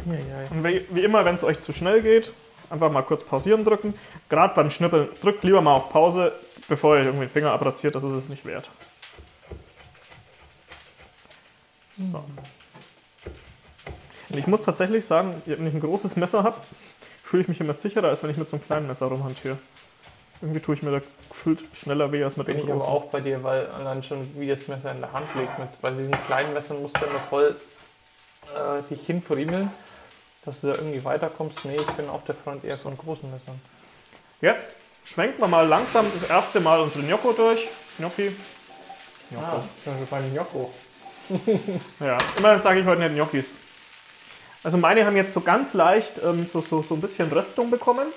Und 0.05 0.65
wie, 0.65 0.87
wie 0.91 1.01
immer, 1.03 1.25
wenn 1.25 1.35
es 1.35 1.45
euch 1.45 1.61
zu 1.61 1.73
schnell 1.73 2.03
geht, 2.03 2.33
einfach 2.71 2.91
mal 2.91 3.03
kurz 3.03 3.25
pausieren 3.25 3.65
drücken. 3.65 3.95
Gerade 4.29 4.55
beim 4.55 4.71
Schnippeln, 4.71 5.09
drückt 5.21 5.45
lieber 5.45 5.61
mal 5.61 5.75
auf 5.75 5.91
Pause, 5.91 6.33
bevor 6.71 6.97
ihr 6.97 7.05
irgendwie 7.05 7.27
den 7.27 7.31
Finger 7.33 7.51
abrasiert, 7.51 7.97
das 7.97 8.05
ist 8.05 8.13
es 8.13 8.29
nicht 8.29 8.47
wert. 8.47 8.71
So. 11.99 12.25
Und 14.31 14.39
ich 14.39 14.47
muss 14.47 14.63
tatsächlich 14.63 15.05
sagen, 15.05 15.43
wenn 15.45 15.67
ich 15.67 15.75
ein 15.75 15.81
großes 15.81 16.15
Messer 16.15 16.45
habe, 16.45 16.57
fühle 17.25 17.43
ich 17.43 17.49
mich 17.49 17.61
immer 17.61 17.75
sicherer, 17.75 18.09
als 18.09 18.23
wenn 18.23 18.31
ich 18.31 18.37
mit 18.37 18.49
so 18.49 18.57
einem 18.57 18.65
kleinen 18.65 18.87
Messer 18.87 19.07
rumhantiere. 19.07 19.59
Irgendwie 20.41 20.61
tue 20.61 20.77
ich 20.77 20.83
mir 20.83 20.93
da 20.93 21.01
gefühlt 21.29 21.61
schneller 21.75 22.13
weh 22.13 22.23
als 22.23 22.37
mit 22.37 22.47
Bin 22.47 22.57
dem 22.57 22.65
ich 22.65 22.71
aber 22.71 22.79
großen. 22.79 22.95
auch 22.95 23.05
bei 23.11 23.21
dir, 23.21 23.43
weil 23.43 23.67
allein 23.67 24.03
schon 24.05 24.41
wie 24.41 24.49
das 24.49 24.69
Messer 24.69 24.93
in 24.93 25.01
der 25.01 25.13
Hand 25.13 25.27
liegt. 25.35 25.59
Mit, 25.59 25.81
bei 25.83 25.91
diesen 25.91 26.13
kleinen 26.23 26.55
Messern 26.55 26.81
musst 26.81 26.99
du 26.99 27.05
immer 27.05 27.19
voll 27.19 27.57
äh, 28.55 28.83
dich 28.89 29.05
hinfriemeln, 29.05 29.71
dass 30.45 30.61
du 30.61 30.69
da 30.69 30.75
irgendwie 30.77 31.05
weiterkommst. 31.05 31.65
Nee, 31.65 31.75
ich 31.75 31.91
bin 31.91 32.09
auch 32.09 32.25
der 32.25 32.37
Freund 32.37 32.65
eher 32.65 32.79
von 32.79 32.97
großen 32.97 33.29
Messern. 33.31 33.61
Jetzt 34.41 34.77
schwenken 35.05 35.41
wir 35.41 35.49
mal 35.49 35.67
langsam 35.67 36.07
das 36.21 36.29
erste 36.29 36.61
Mal 36.61 36.81
unsere 36.81 37.05
Gnocco 37.05 37.33
durch. 37.33 37.69
Gnocchi. 37.99 38.35
Gnocco. 39.31 39.57
Ah, 39.57 39.91
beim 40.11 40.33
Gnocco. 40.33 40.73
Ja, 42.01 42.19
immerhin 42.37 42.61
sage 42.61 42.81
ich 42.81 42.87
heute 42.87 43.03
nicht 43.03 43.15
Gnocchis. 43.15 43.59
Also 44.63 44.77
meine 44.77 45.07
haben 45.07 45.17
jetzt 45.17 45.33
so 45.33 45.41
ganz 45.41 45.75
leicht 45.75 46.21
ähm, 46.23 46.47
so, 46.47 46.61
so, 46.61 46.83
so 46.83 46.95
ein 46.95 47.01
bisschen 47.01 47.31
Röstung 47.31 47.71
bekommen. 47.71 48.09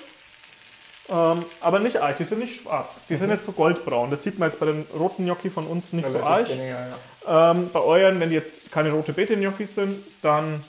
Ähm, 1.08 1.44
aber 1.60 1.78
nicht 1.80 1.98
arg, 1.98 2.16
die 2.16 2.24
sind 2.24 2.38
nicht 2.38 2.60
schwarz. 2.62 3.02
Die 3.08 3.16
sind 3.16 3.30
jetzt 3.30 3.44
so 3.44 3.52
goldbraun. 3.52 4.10
Das 4.10 4.22
sieht 4.22 4.38
man 4.38 4.50
jetzt 4.50 4.58
bei 4.58 4.66
den 4.66 4.86
roten 4.98 5.24
Gnocchi 5.24 5.50
von 5.50 5.66
uns 5.66 5.92
nicht 5.92 6.08
so 6.08 6.22
arg. 6.22 6.48
Weniger, 6.48 6.88
ja. 7.26 7.50
Ähm, 7.50 7.70
bei 7.72 7.80
euren, 7.80 8.20
wenn 8.20 8.30
die 8.30 8.34
jetzt 8.34 8.70
keine 8.72 8.90
rote 8.90 9.12
Beete-Gnocchis 9.12 9.74
sind, 9.74 10.02
dann 10.22 10.64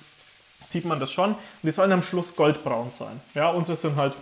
sieht 0.65 0.85
man 0.85 0.99
das 0.99 1.11
schon. 1.11 1.31
Und 1.31 1.39
die 1.63 1.71
sollen 1.71 1.91
am 1.91 2.03
Schluss 2.03 2.35
goldbraun 2.35 2.89
sein. 2.89 3.21
Ja, 3.33 3.49
unsere 3.49 3.77
sind 3.77 3.95
halt 3.95 4.13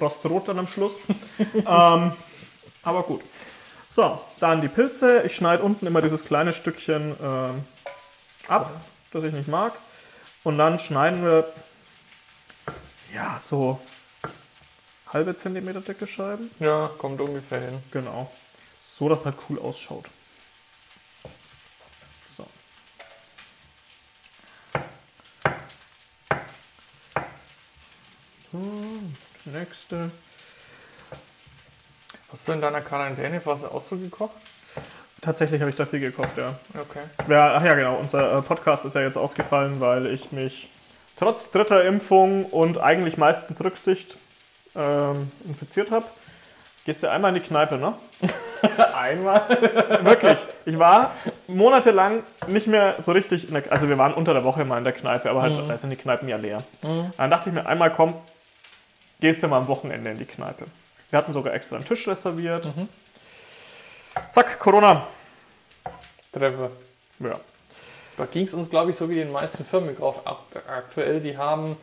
rostrot 0.00 0.48
dann 0.48 0.58
am 0.58 0.66
Schluss. 0.66 0.98
ähm, 1.54 2.12
aber 2.82 3.02
gut. 3.02 3.22
So, 3.88 4.20
dann 4.40 4.60
die 4.60 4.68
Pilze. 4.68 5.22
Ich 5.22 5.34
schneide 5.36 5.62
unten 5.62 5.86
immer 5.86 6.02
dieses 6.02 6.24
kleine 6.24 6.52
Stückchen 6.52 7.16
ähm, 7.22 7.64
ab, 8.46 8.80
das 9.12 9.24
ich 9.24 9.32
nicht 9.32 9.48
mag. 9.48 9.72
Und 10.44 10.58
dann 10.58 10.78
schneiden 10.78 11.24
wir 11.24 11.52
ja 13.14 13.38
so 13.40 13.80
halbe 15.12 15.36
Zentimeter 15.36 15.80
dicke 15.80 16.06
Scheiben. 16.06 16.50
ja, 16.60 16.90
kommt 16.98 17.20
ungefähr 17.20 17.60
hin. 17.60 17.82
Genau. 17.90 18.30
So, 18.80 19.08
dass 19.08 19.20
es 19.20 19.26
halt 19.26 19.36
cool 19.48 19.58
ausschaut. 19.58 20.06
So. 22.36 22.46
So, 28.52 28.87
nächste. 29.52 30.10
Hast 32.30 32.46
du 32.46 32.52
in 32.52 32.60
deiner 32.60 32.80
Quarantäne 32.80 33.40
was 33.44 33.64
auch 33.64 33.82
so 33.82 33.96
gekocht? 33.96 34.36
Tatsächlich 35.20 35.60
habe 35.60 35.70
ich 35.70 35.76
da 35.76 35.86
viel 35.86 36.00
gekocht, 36.00 36.36
ja. 36.36 36.54
Okay. 36.74 37.02
ja. 37.28 37.54
Ach 37.56 37.64
ja, 37.64 37.74
genau. 37.74 37.96
Unser 37.96 38.38
äh, 38.38 38.42
Podcast 38.42 38.84
ist 38.84 38.94
ja 38.94 39.00
jetzt 39.00 39.16
ausgefallen, 39.16 39.80
weil 39.80 40.06
ich 40.06 40.30
mich 40.30 40.68
trotz 41.18 41.50
dritter 41.50 41.84
Impfung 41.84 42.44
und 42.44 42.78
eigentlich 42.78 43.16
meistens 43.16 43.62
Rücksicht 43.64 44.16
ähm, 44.76 45.30
infiziert 45.46 45.90
habe. 45.90 46.04
Gehst 46.84 47.02
du 47.02 47.10
einmal 47.10 47.36
in 47.36 47.42
die 47.42 47.46
Kneipe, 47.46 47.76
ne? 47.76 47.94
Einmal? 48.94 49.48
Wirklich. 50.02 50.38
Ich 50.64 50.78
war 50.78 51.14
monatelang 51.46 52.22
nicht 52.46 52.66
mehr 52.66 52.94
so 52.98 53.12
richtig, 53.12 53.48
in 53.48 53.54
der, 53.54 53.70
also 53.70 53.88
wir 53.88 53.98
waren 53.98 54.14
unter 54.14 54.32
der 54.32 54.44
Woche 54.44 54.64
mal 54.64 54.78
in 54.78 54.84
der 54.84 54.94
Kneipe, 54.94 55.28
aber 55.28 55.42
halt, 55.42 55.68
da 55.68 55.76
sind 55.76 55.90
die 55.90 55.96
Kneipen 55.96 56.28
ja 56.28 56.36
leer. 56.36 56.62
Dann 56.80 57.30
dachte 57.30 57.50
ich 57.50 57.54
mir 57.54 57.66
einmal, 57.66 57.92
komm, 57.92 58.14
gehst 59.20 59.42
du 59.42 59.48
mal 59.48 59.58
am 59.58 59.68
Wochenende 59.68 60.10
in 60.10 60.18
die 60.18 60.24
Kneipe. 60.24 60.66
Wir 61.10 61.18
hatten 61.18 61.32
sogar 61.32 61.54
extra 61.54 61.76
einen 61.76 61.84
Tisch 61.84 62.06
reserviert. 62.06 62.66
Zack, 64.32 64.58
Corona. 64.58 65.06
Treffer. 66.32 66.70
Ja. 67.20 67.38
Da 68.16 68.24
ging 68.26 68.44
es 68.44 68.54
uns, 68.54 68.68
glaube 68.68 68.90
ich, 68.90 68.96
so 68.96 69.08
wie 69.08 69.14
den 69.16 69.32
meisten 69.32 69.64
Firmen 69.64 70.00
auch 70.02 70.26
ak- 70.26 70.62
aktuell. 70.68 71.20
Die 71.20 71.36
haben 71.38 71.76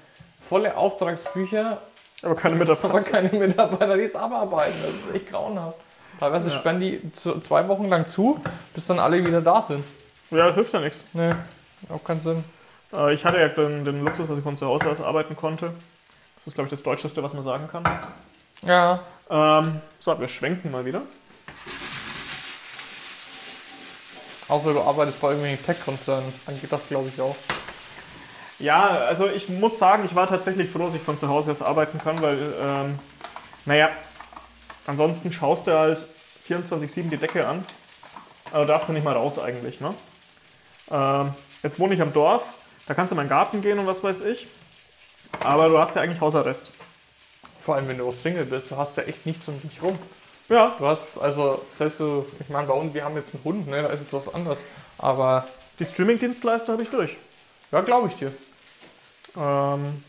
volle 0.48 0.76
Auftragsbücher, 0.76 1.82
Aber 2.22 2.36
keine 2.36 2.56
aber 2.62 2.66
Mitarbeiter. 2.76 3.10
keine 3.10 3.30
Mitarbeiter, 3.30 3.96
die 3.98 4.04
es 4.04 4.16
abarbeiten. 4.16 4.76
Das 4.84 4.94
ist 5.10 5.16
echt 5.16 5.30
grauenhaft. 5.32 5.78
Teilweise 6.20 6.50
Ja. 6.50 6.56
sperren 6.56 6.80
die 6.80 7.12
zwei 7.14 7.68
Wochen 7.68 7.88
lang 7.90 8.06
zu, 8.06 8.40
bis 8.74 8.88
dann 8.88 9.00
alle 9.00 9.26
wieder 9.26 9.42
da 9.42 9.62
sind. 9.62 9.84
Ja, 10.32 10.54
hilft 10.54 10.74
ja 10.74 10.80
nichts. 10.80 11.04
Nee, 11.14 11.34
auch 11.90 12.04
keinen 12.04 12.20
Sinn. 12.22 12.44
Äh, 12.94 13.14
ich 13.14 13.26
hatte 13.26 13.40
ja 13.40 13.48
den, 13.50 13.84
den 13.86 14.04
Luxus, 14.04 14.28
dass 14.28 14.38
ich 14.38 14.44
von 14.44 14.58
zu 14.58 14.66
Hause 14.68 14.90
aus 14.90 15.02
arbeiten 15.02 15.36
konnte. 15.36 15.74
Das 16.46 16.52
ist, 16.52 16.56
glaube 16.58 16.68
ich, 16.68 16.72
das 16.72 16.84
Deutscheste, 16.84 17.24
was 17.24 17.34
man 17.34 17.42
sagen 17.42 17.68
kann. 17.68 17.84
Ja. 18.62 19.00
Ähm, 19.32 19.82
so, 20.00 20.20
wir 20.20 20.28
schwenken 20.28 20.70
mal 20.70 20.86
wieder. 20.86 21.02
Außer 24.48 24.74
du 24.74 24.82
arbeitest 24.82 25.20
bei 25.22 25.30
irgendwelchen 25.30 25.66
Tech-Konzernen, 25.66 26.32
dann 26.46 26.62
geht 26.62 26.72
das, 26.72 26.88
glaube 26.88 27.10
ich, 27.12 27.20
auch. 27.20 27.36
Ja, 28.60 28.86
also 29.08 29.28
ich 29.28 29.50
muss 29.50 29.80
sagen, 29.80 30.06
ich 30.06 30.14
war 30.14 30.28
tatsächlich 30.28 30.70
froh, 30.70 30.86
dass 30.86 30.94
ich 30.94 31.02
von 31.02 31.18
zu 31.18 31.30
Hause 31.30 31.52
aus 31.52 31.64
arbeiten 31.64 31.98
kann, 31.98 32.22
weil, 32.22 32.38
ähm, 32.62 33.00
naja, 33.66 33.90
ansonsten 34.86 35.32
schaust 35.32 35.66
du 35.66 35.76
halt 35.76 36.06
24-7 36.48 37.10
die 37.10 37.18
Decke 37.18 37.48
an. 37.48 37.66
Also 38.54 38.68
darfst 38.68 38.88
du 38.88 38.94
nicht 38.94 39.04
mal 39.04 39.16
raus 39.16 39.40
eigentlich, 39.40 39.82
ne? 39.82 39.96
Ähm, 40.92 41.34
jetzt 41.64 41.80
wohne 41.80 41.96
ich 41.96 42.02
am 42.04 42.14
Dorf, 42.14 42.44
da 42.86 42.94
kannst 42.94 43.10
du 43.10 43.16
in 43.16 43.18
meinen 43.18 43.30
Garten 43.30 43.64
gehen 43.64 43.80
und 43.80 43.88
was 43.88 44.04
weiß 44.04 44.22
ich. 44.22 44.48
Aber 45.44 45.70
du 45.70 45.78
hast 45.78 45.96
ja 45.96 46.02
eigentlich 46.02 46.22
Hausarrest. 46.22 46.72
Vor 47.62 47.76
allem, 47.76 47.88
wenn 47.88 47.98
du 47.98 48.08
auch 48.08 48.14
Single 48.14 48.46
bist, 48.46 48.72
du 48.72 48.78
hast 48.78 48.98
ja 48.98 49.04
echt 49.04 49.26
nichts 49.26 49.48
um 49.48 49.60
dich 49.62 49.82
rum. 49.82 49.98
Ja, 50.50 50.76
Du 50.78 50.86
hast, 50.86 51.18
also, 51.18 51.62
das 51.72 51.80
heißt 51.80 52.00
du, 52.02 52.26
ich 52.40 52.50
meine, 52.50 52.68
bei 52.68 52.74
uns, 52.74 52.94
wir 52.94 53.04
haben 53.04 53.16
jetzt 53.16 53.34
einen 53.34 53.44
Hund, 53.44 53.68
ne, 53.68 53.82
da 53.82 53.90
ist 53.90 54.02
es 54.02 54.14
was 54.14 54.32
anderes. 54.34 54.64
Aber, 55.00 55.48
die 55.80 55.86
Streaming-Dienstleister 55.86 56.74
habe 56.74 56.84
ich 56.84 56.90
durch. 56.90 57.18
ja, 57.72 57.82
glaube 57.82 58.10
ich 58.10 58.16
dir. 58.16 58.32
Ähm, 59.36 60.04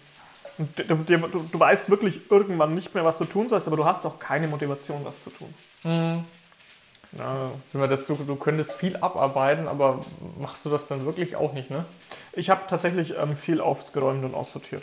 du, 0.58 0.94
du, 0.94 1.16
du, 1.52 1.58
weißt 1.60 1.90
wirklich 1.90 2.30
irgendwann 2.30 2.74
nicht 2.74 2.94
mehr, 2.94 3.04
was 3.04 3.18
du 3.18 3.24
tun 3.24 3.48
sollst, 3.48 3.66
aber 3.66 3.76
du 3.76 3.84
hast 3.84 4.04
auch 4.04 4.18
keine 4.18 4.46
Motivation, 4.48 5.04
was 5.04 5.22
zu 5.22 5.30
tun. 5.30 5.54
Ja, 5.84 7.50
Sind 7.72 7.80
wir 7.80 7.88
das, 7.88 8.06
du, 8.06 8.14
du 8.14 8.36
könntest 8.36 8.72
viel 8.72 8.96
abarbeiten, 8.96 9.68
aber 9.68 10.00
machst 10.38 10.66
du 10.66 10.70
das 10.70 10.88
dann 10.88 11.06
wirklich 11.06 11.36
auch 11.36 11.52
nicht, 11.52 11.70
ne? 11.70 11.84
Ich 12.32 12.50
habe 12.50 12.62
tatsächlich 12.68 13.14
ähm, 13.16 13.36
viel 13.36 13.60
aufgeräumt 13.60 14.24
und 14.24 14.34
aussortiert. 14.34 14.82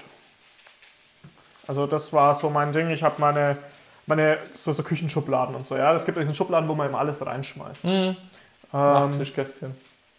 Also 1.67 1.87
das 1.87 2.11
war 2.13 2.35
so 2.35 2.49
mein 2.49 2.73
Ding. 2.73 2.89
Ich 2.89 3.03
habe 3.03 3.15
meine, 3.19 3.57
meine 4.05 4.37
so, 4.55 4.71
so 4.71 4.83
Küchenschubladen 4.83 5.55
und 5.55 5.65
so. 5.65 5.77
Ja, 5.77 5.93
es 5.93 6.05
gibt 6.05 6.17
diesen 6.17 6.35
Schubladen, 6.35 6.67
wo 6.67 6.75
man 6.75 6.89
immer 6.89 6.99
alles 6.99 7.25
reinschmeißt. 7.25 7.85
Ähm, 7.85 8.15
Nachttischkästchen. 8.71 9.75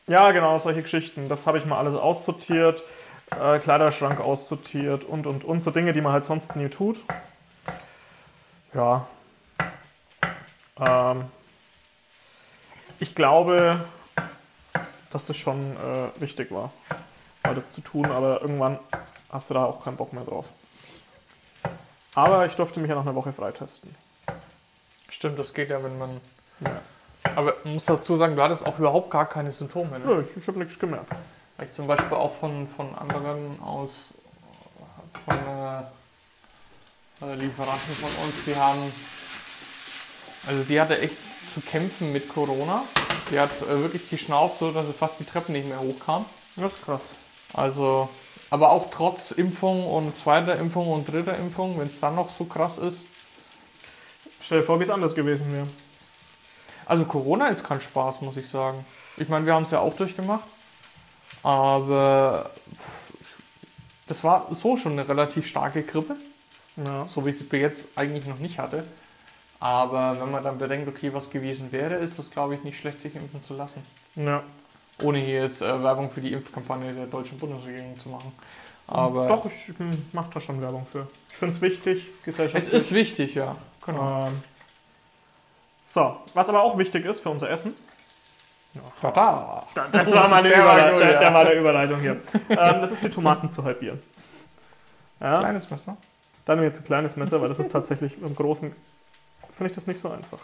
ja, 0.07 0.31
genau, 0.33 0.59
solche 0.59 0.83
Geschichten. 0.83 1.29
Das 1.29 1.47
habe 1.47 1.59
ich 1.59 1.67
mal 1.67 1.79
alles 1.79 1.95
aussortiert. 1.95 2.83
Äh, 3.31 3.59
Kleiderschrank 3.59 4.21
aussortiert 4.21 5.05
und, 5.05 5.27
und, 5.27 5.45
und. 5.45 5.63
So 5.63 5.71
Dinge, 5.71 5.93
die 5.93 6.01
man 6.01 6.13
halt 6.13 6.25
sonst 6.25 6.57
nie 6.57 6.69
tut. 6.69 7.01
Ja. 8.73 9.07
Ähm, 10.79 11.25
ich 13.01 13.15
glaube, 13.15 13.85
dass 15.11 15.27
das 15.27 15.37
schon 15.37 15.77
äh, 15.77 16.21
wichtig 16.21 16.51
war, 16.51 16.73
mal 17.43 17.55
das 17.55 17.71
zu 17.71 17.81
tun, 17.81 18.07
aber 18.07 18.41
irgendwann 18.41 18.79
hast 19.31 19.51
du 19.51 19.55
da 19.55 19.65
auch 19.65 19.85
keinen 19.85 19.97
Bock 19.97 20.13
mehr 20.13 20.25
drauf. 20.25 20.47
Aber 22.15 22.47
ich 22.47 22.55
durfte 22.55 22.81
mich 22.81 22.89
ja 22.89 22.95
noch 22.95 23.07
eine 23.07 23.15
Woche 23.15 23.33
freitesten. 23.33 23.95
Stimmt, 25.09 25.39
das 25.39 25.55
geht 25.55 25.69
ja, 25.69 25.83
wenn 25.83 25.99
man. 25.99 26.21
Ja. 26.61 26.81
Aber 27.37 27.55
man 27.65 27.75
muss 27.75 27.87
dazu 27.87 28.17
sagen, 28.17 28.37
du 28.37 28.43
hattest 28.43 28.67
auch 28.67 28.79
überhaupt 28.79 29.11
gar 29.11 29.29
keine 29.29 29.51
Symptome. 29.51 29.99
Ne? 29.99 30.05
Nö, 30.05 30.23
ich, 30.23 30.37
ich 30.37 30.47
habe 30.47 30.59
nichts 30.59 30.79
gemerkt. 30.79 31.11
Weil 31.57 31.67
ich 31.67 31.73
zum 31.73 31.87
Beispiel 31.87 32.17
auch 32.17 32.35
von, 32.37 32.69
von 32.77 32.95
anderen 32.95 33.61
aus, 33.63 34.15
von 35.25 35.37
äh, 35.37 35.83
äh, 37.25 37.35
Lieferanten 37.37 37.95
von 37.95 38.11
uns, 38.25 38.45
die 38.45 38.57
haben, 38.57 38.93
also 40.47 40.63
die 40.65 40.81
hatte 40.81 40.99
echt 41.01 41.17
zu 41.55 41.61
kämpfen 41.61 42.13
mit 42.13 42.29
Corona. 42.29 42.83
Die 43.31 43.39
hat 43.39 43.51
äh, 43.63 43.81
wirklich 43.81 44.11
geschnauft, 44.11 44.59
so 44.59 44.73
dass 44.73 44.87
sie 44.87 44.93
fast 44.93 45.21
die 45.21 45.25
Treppen 45.25 45.53
nicht 45.53 45.69
mehr 45.69 45.81
hochkam. 45.81 46.25
Das 46.57 46.73
ist 46.73 46.85
krass. 46.85 47.13
Also, 47.53 48.09
aber 48.55 48.71
auch 48.71 48.89
trotz 48.93 49.33
Impfung 49.33 49.85
und 49.85 50.17
zweiter 50.17 50.57
Impfung 50.61 50.87
und 50.93 51.09
dritter 51.11 51.37
Impfung, 51.37 51.77
wenn 51.77 51.89
es 51.89 51.99
dann 51.99 52.15
noch 52.15 52.31
so 52.31 52.45
krass 52.45 52.79
ist. 52.79 53.05
Stell 54.41 54.61
dir 54.61 54.65
vor, 54.65 54.79
wie 54.79 54.85
es 54.85 54.91
anders 54.91 55.17
gewesen 55.17 55.53
wäre. 55.53 55.67
Also 56.87 57.05
Corona 57.05 57.49
ist 57.49 57.65
kein 57.65 57.81
Spaß, 57.81 58.21
muss 58.21 58.37
ich 58.37 58.49
sagen. 58.49 58.87
Ich 59.17 59.29
meine, 59.29 59.45
wir 59.45 59.55
haben 59.55 59.65
es 59.65 59.73
ja 59.73 59.81
auch 59.81 59.97
durchgemacht. 59.97 60.45
Aber 61.43 62.53
das 64.07 64.23
war 64.23 64.47
so 64.53 64.77
schon 64.77 64.93
eine 64.93 65.09
relativ 65.09 65.49
starke 65.49 65.83
Grippe, 65.83 66.15
Ja. 66.77 67.09
so 67.09 67.27
wie 67.27 67.31
ich 67.31 67.39
sie 67.39 67.45
bis 67.45 67.61
jetzt 67.61 67.87
eigentlich 67.97 68.27
noch 68.27 68.39
nicht 68.39 68.61
hatte. 68.61 68.85
Aber 69.59 70.21
wenn 70.21 70.31
man 70.31 70.45
dann 70.45 70.59
bedenkt, 70.59 70.87
okay, 70.87 71.13
was 71.13 71.31
gewesen 71.31 71.73
wäre, 71.73 71.95
ist 71.97 72.21
es, 72.21 72.31
glaube 72.31 72.55
ich, 72.55 72.63
nicht 72.63 72.79
schlecht, 72.79 73.01
sich 73.01 73.17
impfen 73.17 73.43
zu 73.43 73.55
lassen. 73.55 73.83
ja. 74.15 74.45
Ohne 75.03 75.19
hier 75.19 75.43
jetzt 75.43 75.63
äh, 75.63 75.83
Werbung 75.83 76.11
für 76.11 76.21
die 76.21 76.33
Impfkampagne 76.33 76.93
der 76.93 77.07
deutschen 77.07 77.39
Bundesregierung 77.39 77.99
zu 77.99 78.09
machen. 78.09 78.33
Aber 78.87 79.27
Doch, 79.27 79.47
ich 79.47 79.73
mache 80.13 80.31
da 80.35 80.41
schon 80.41 80.61
Werbung 80.61 80.87
für. 80.91 81.07
Ich 81.31 81.37
finde 81.37 81.55
es 81.55 81.61
wichtig, 81.61 82.07
es 82.19 82.25
gesellschaftlich. 82.25 82.73
ist 82.75 82.93
wichtig, 82.93 83.35
ja. 83.35 83.57
Genau. 83.85 84.27
Ähm, 84.29 84.43
so, 85.87 86.17
was 86.35 86.49
aber 86.49 86.63
auch 86.63 86.77
wichtig 86.79 87.05
ist 87.05 87.21
für 87.21 87.31
unser 87.31 87.51
Essen. 87.51 87.75
Tada! 89.01 89.67
Das 89.93 90.13
war 90.13 90.29
meine 90.29 90.49
Der 90.51 90.65
war 90.65 90.75
Überleitung. 90.75 90.93
gut, 90.95 91.03
der, 91.03 91.13
ja. 91.13 91.19
der 91.21 91.35
war 91.35 91.45
der 91.45 91.61
Überleitung 91.61 92.01
hier. 92.01 92.13
ähm, 92.51 92.81
das 92.81 92.91
ist 92.93 93.03
die 93.05 93.11
Tomaten 93.11 93.49
zu 93.49 93.63
halbieren. 93.65 94.01
Ja, 95.21 95.39
Kleines 95.39 95.71
Messer. 95.71 95.97
dann 96.45 96.63
jetzt 96.63 96.81
ein 96.81 96.85
kleines 96.85 97.17
Messer, 97.17 97.41
weil 97.41 97.49
das 97.49 97.59
ist 97.61 97.71
tatsächlich 97.71 98.21
im 98.21 98.35
Großen 98.35 98.75
finde 99.53 99.71
ich 99.71 99.75
das 99.75 99.87
nicht 99.87 100.01
so 100.01 100.11
einfach. 100.11 100.39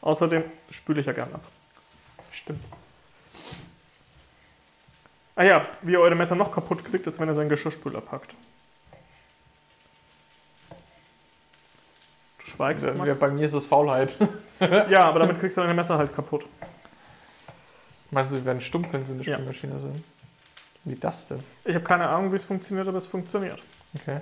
Außerdem 0.00 0.42
spüle 0.70 1.00
ich 1.00 1.06
ja 1.06 1.12
gern 1.12 1.32
ab. 1.34 1.42
Stimmt. 2.32 2.64
Ah 5.36 5.42
ja, 5.44 5.66
wie 5.82 5.92
ihr 5.92 6.00
eure 6.00 6.14
Messer 6.14 6.34
noch 6.36 6.52
kaputt 6.52 6.84
kriegt, 6.84 7.06
ist, 7.06 7.18
wenn 7.18 7.28
ihr 7.28 7.34
seinen 7.34 7.48
Geschirrspüler 7.48 8.00
packt. 8.00 8.34
Du 12.38 12.46
schweigst, 12.46 12.84
Ja, 12.86 12.94
Max? 12.94 13.18
bei 13.18 13.28
mir 13.30 13.46
ist 13.46 13.54
es 13.54 13.66
Faulheit. 13.66 14.16
Ja, 14.88 15.04
aber 15.06 15.18
damit 15.18 15.40
kriegst 15.40 15.56
du 15.56 15.60
deine 15.62 15.74
Messer 15.74 15.98
halt 15.98 16.14
kaputt. 16.14 16.46
Meinst 18.12 18.32
du, 18.32 18.36
wir 18.36 18.44
werden 18.44 18.60
stumpf, 18.60 18.92
wenn 18.92 19.04
sie 19.04 19.12
in 19.12 19.18
der 19.18 19.26
Ja. 19.26 19.34
Spülmaschine 19.34 19.80
sind? 19.80 20.04
Wie 20.84 20.94
das 20.94 21.26
denn? 21.28 21.42
Ich 21.64 21.74
habe 21.74 21.84
keine 21.84 22.08
Ahnung, 22.08 22.30
wie 22.32 22.36
es 22.36 22.44
funktioniert, 22.44 22.86
aber 22.86 22.98
es 22.98 23.06
funktioniert. 23.06 23.60
Okay. 23.96 24.20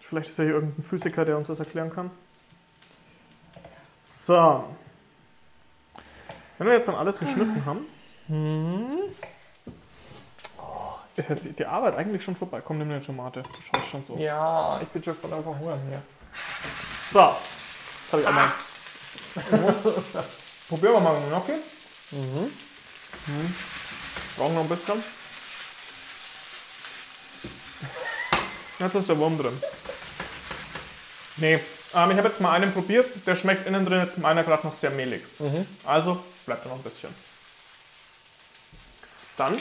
Vielleicht 0.00 0.30
ist 0.30 0.38
ja 0.38 0.44
hier 0.44 0.54
irgendein 0.54 0.82
Physiker, 0.82 1.24
der 1.24 1.36
uns 1.38 1.46
das 1.46 1.60
erklären 1.60 1.90
kann. 1.94 2.10
So. 4.02 4.64
Wenn 6.58 6.66
wir 6.66 6.74
jetzt 6.74 6.88
dann 6.88 6.94
alles 6.96 7.18
geschnitten 7.20 7.64
haben, 7.64 7.86
ist 11.16 11.28
jetzt 11.28 11.58
die 11.58 11.66
Arbeit 11.66 11.96
eigentlich 11.96 12.24
schon 12.24 12.36
vorbei. 12.36 12.60
Komm, 12.64 12.78
nimm 12.78 12.90
eine 12.90 13.04
Tomate. 13.04 13.42
Du 13.42 13.48
schaust 13.62 13.90
schon 13.90 14.02
so. 14.02 14.16
Ja, 14.16 14.80
ich 14.82 14.88
bin 14.88 15.02
schon 15.02 15.16
voll 15.16 15.32
einfach 15.32 15.58
Hunger 15.58 15.78
hier. 15.88 16.02
So. 17.12 17.36
Jetzt 18.02 18.12
habe 18.12 18.22
ich 18.22 18.28
einmal. 18.28 18.52
Probieren 20.68 20.92
wir 20.94 21.00
mal 21.00 21.16
einen 21.16 21.28
Gnocchi. 21.28 21.52
Mhm. 22.12 22.50
Brauchen 24.36 24.54
noch 24.54 24.62
ein 24.62 24.68
bisschen. 24.68 25.02
Jetzt 28.78 28.94
ist 28.94 29.08
der 29.08 29.18
Wurm 29.18 29.38
drin. 29.38 29.58
Nee, 31.38 31.54
ähm, 31.94 32.10
ich 32.10 32.18
habe 32.18 32.28
jetzt 32.28 32.40
mal 32.40 32.52
einen 32.52 32.72
probiert. 32.72 33.06
Der 33.26 33.36
schmeckt 33.36 33.66
innen 33.66 33.86
drin 33.86 34.00
jetzt 34.00 34.18
meiner 34.18 34.44
gerade 34.44 34.66
noch 34.66 34.74
sehr 34.74 34.90
mehlig. 34.90 35.22
Also 35.84 36.22
bleibt 36.44 36.64
da 36.64 36.68
noch 36.68 36.76
ein 36.76 36.82
bisschen. 36.82 37.14
Dann 39.36 39.56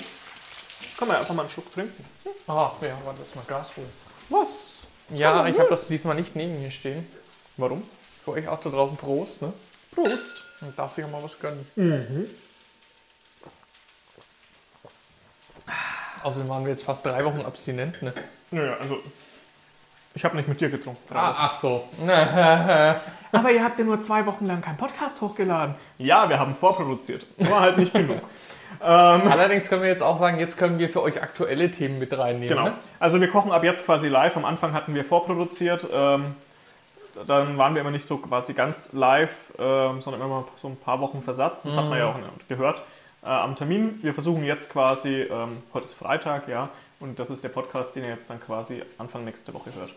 kann 0.97 1.07
man 1.07 1.17
einfach 1.17 1.33
mal 1.33 1.43
einen 1.43 1.51
Schluck 1.51 1.73
trinken. 1.73 2.05
Ah, 2.47 2.71
ja, 2.81 2.97
warte, 3.03 3.19
das 3.19 3.35
mal 3.35 3.43
Gas 3.47 3.75
holen. 3.75 3.89
Was? 4.29 4.85
Ja, 5.09 5.45
ich 5.47 5.59
habe 5.59 5.69
das 5.69 5.87
diesmal 5.87 6.15
nicht 6.15 6.35
neben 6.35 6.61
mir 6.61 6.71
stehen. 6.71 7.05
Warum? 7.57 7.83
Für 8.23 8.31
euch 8.31 8.47
auch 8.47 8.59
da 8.59 8.69
draußen 8.69 8.97
Prost, 8.97 9.41
ne? 9.41 9.53
Prost. 9.93 10.43
Man 10.61 10.75
darf 10.75 10.93
sich 10.93 11.05
auch 11.05 11.11
mal 11.11 11.21
was 11.21 11.39
gönnen. 11.39 11.65
Außerdem 16.23 16.49
waren 16.49 16.63
wir 16.63 16.71
jetzt 16.71 16.83
fast 16.83 17.05
drei 17.05 17.23
Wochen 17.23 17.41
abstinent, 17.41 18.01
ne? 18.01 18.13
Naja, 18.51 18.77
also 18.81 18.97
ich 20.15 20.23
habe 20.23 20.37
nicht 20.37 20.47
mit 20.47 20.59
dir 20.59 20.69
getrunken. 20.69 21.01
ach 21.13 21.53
so. 21.55 21.87
Aber 23.31 23.51
ihr 23.51 23.63
habt 23.63 23.77
ja 23.77 23.85
nur 23.85 24.01
zwei 24.01 24.25
Wochen 24.25 24.47
lang 24.47 24.61
keinen 24.61 24.77
Podcast 24.77 25.19
hochgeladen. 25.21 25.75
Ja, 25.97 26.27
wir 26.29 26.39
haben 26.39 26.55
vorproduziert. 26.55 27.25
War 27.37 27.59
halt 27.61 27.77
nicht 27.77 27.93
genug. 27.93 28.21
Allerdings 28.79 29.69
können 29.69 29.81
wir 29.81 29.89
jetzt 29.89 30.03
auch 30.03 30.19
sagen, 30.19 30.39
jetzt 30.39 30.57
können 30.57 30.79
wir 30.79 30.89
für 30.89 31.01
euch 31.01 31.21
aktuelle 31.21 31.71
Themen 31.71 31.99
mit 31.99 32.17
reinnehmen. 32.17 32.49
Genau. 32.49 32.63
Ne? 32.65 32.73
Also 32.99 33.19
wir 33.21 33.29
kochen 33.29 33.51
ab 33.51 33.63
jetzt 33.63 33.85
quasi 33.85 34.07
live. 34.07 34.35
Am 34.37 34.45
Anfang 34.45 34.73
hatten 34.73 34.93
wir 34.95 35.03
vorproduziert. 35.03 35.87
Ähm, 35.93 36.35
dann 37.27 37.57
waren 37.57 37.73
wir 37.75 37.81
immer 37.81 37.91
nicht 37.91 38.05
so 38.05 38.17
quasi 38.17 38.53
ganz 38.53 38.89
live, 38.93 39.53
ähm, 39.57 40.01
sondern 40.01 40.21
immer 40.21 40.45
so 40.55 40.67
ein 40.67 40.75
paar 40.75 40.99
Wochen 40.99 41.21
Versatz. 41.21 41.63
Das 41.63 41.75
hat 41.77 41.89
man 41.89 41.97
ja 41.97 42.07
auch 42.07 42.15
gehört 42.47 42.81
äh, 43.23 43.29
am 43.29 43.55
Termin. 43.55 43.99
Wir 44.01 44.13
versuchen 44.13 44.43
jetzt 44.43 44.69
quasi, 44.69 45.21
ähm, 45.21 45.63
heute 45.73 45.85
ist 45.85 45.93
Freitag, 45.93 46.47
ja, 46.47 46.69
und 46.99 47.19
das 47.19 47.29
ist 47.29 47.43
der 47.43 47.49
Podcast, 47.49 47.95
den 47.95 48.03
ihr 48.03 48.09
jetzt 48.09 48.29
dann 48.29 48.39
quasi 48.39 48.81
Anfang 48.97 49.25
nächste 49.25 49.53
Woche 49.53 49.71
hört. 49.75 49.91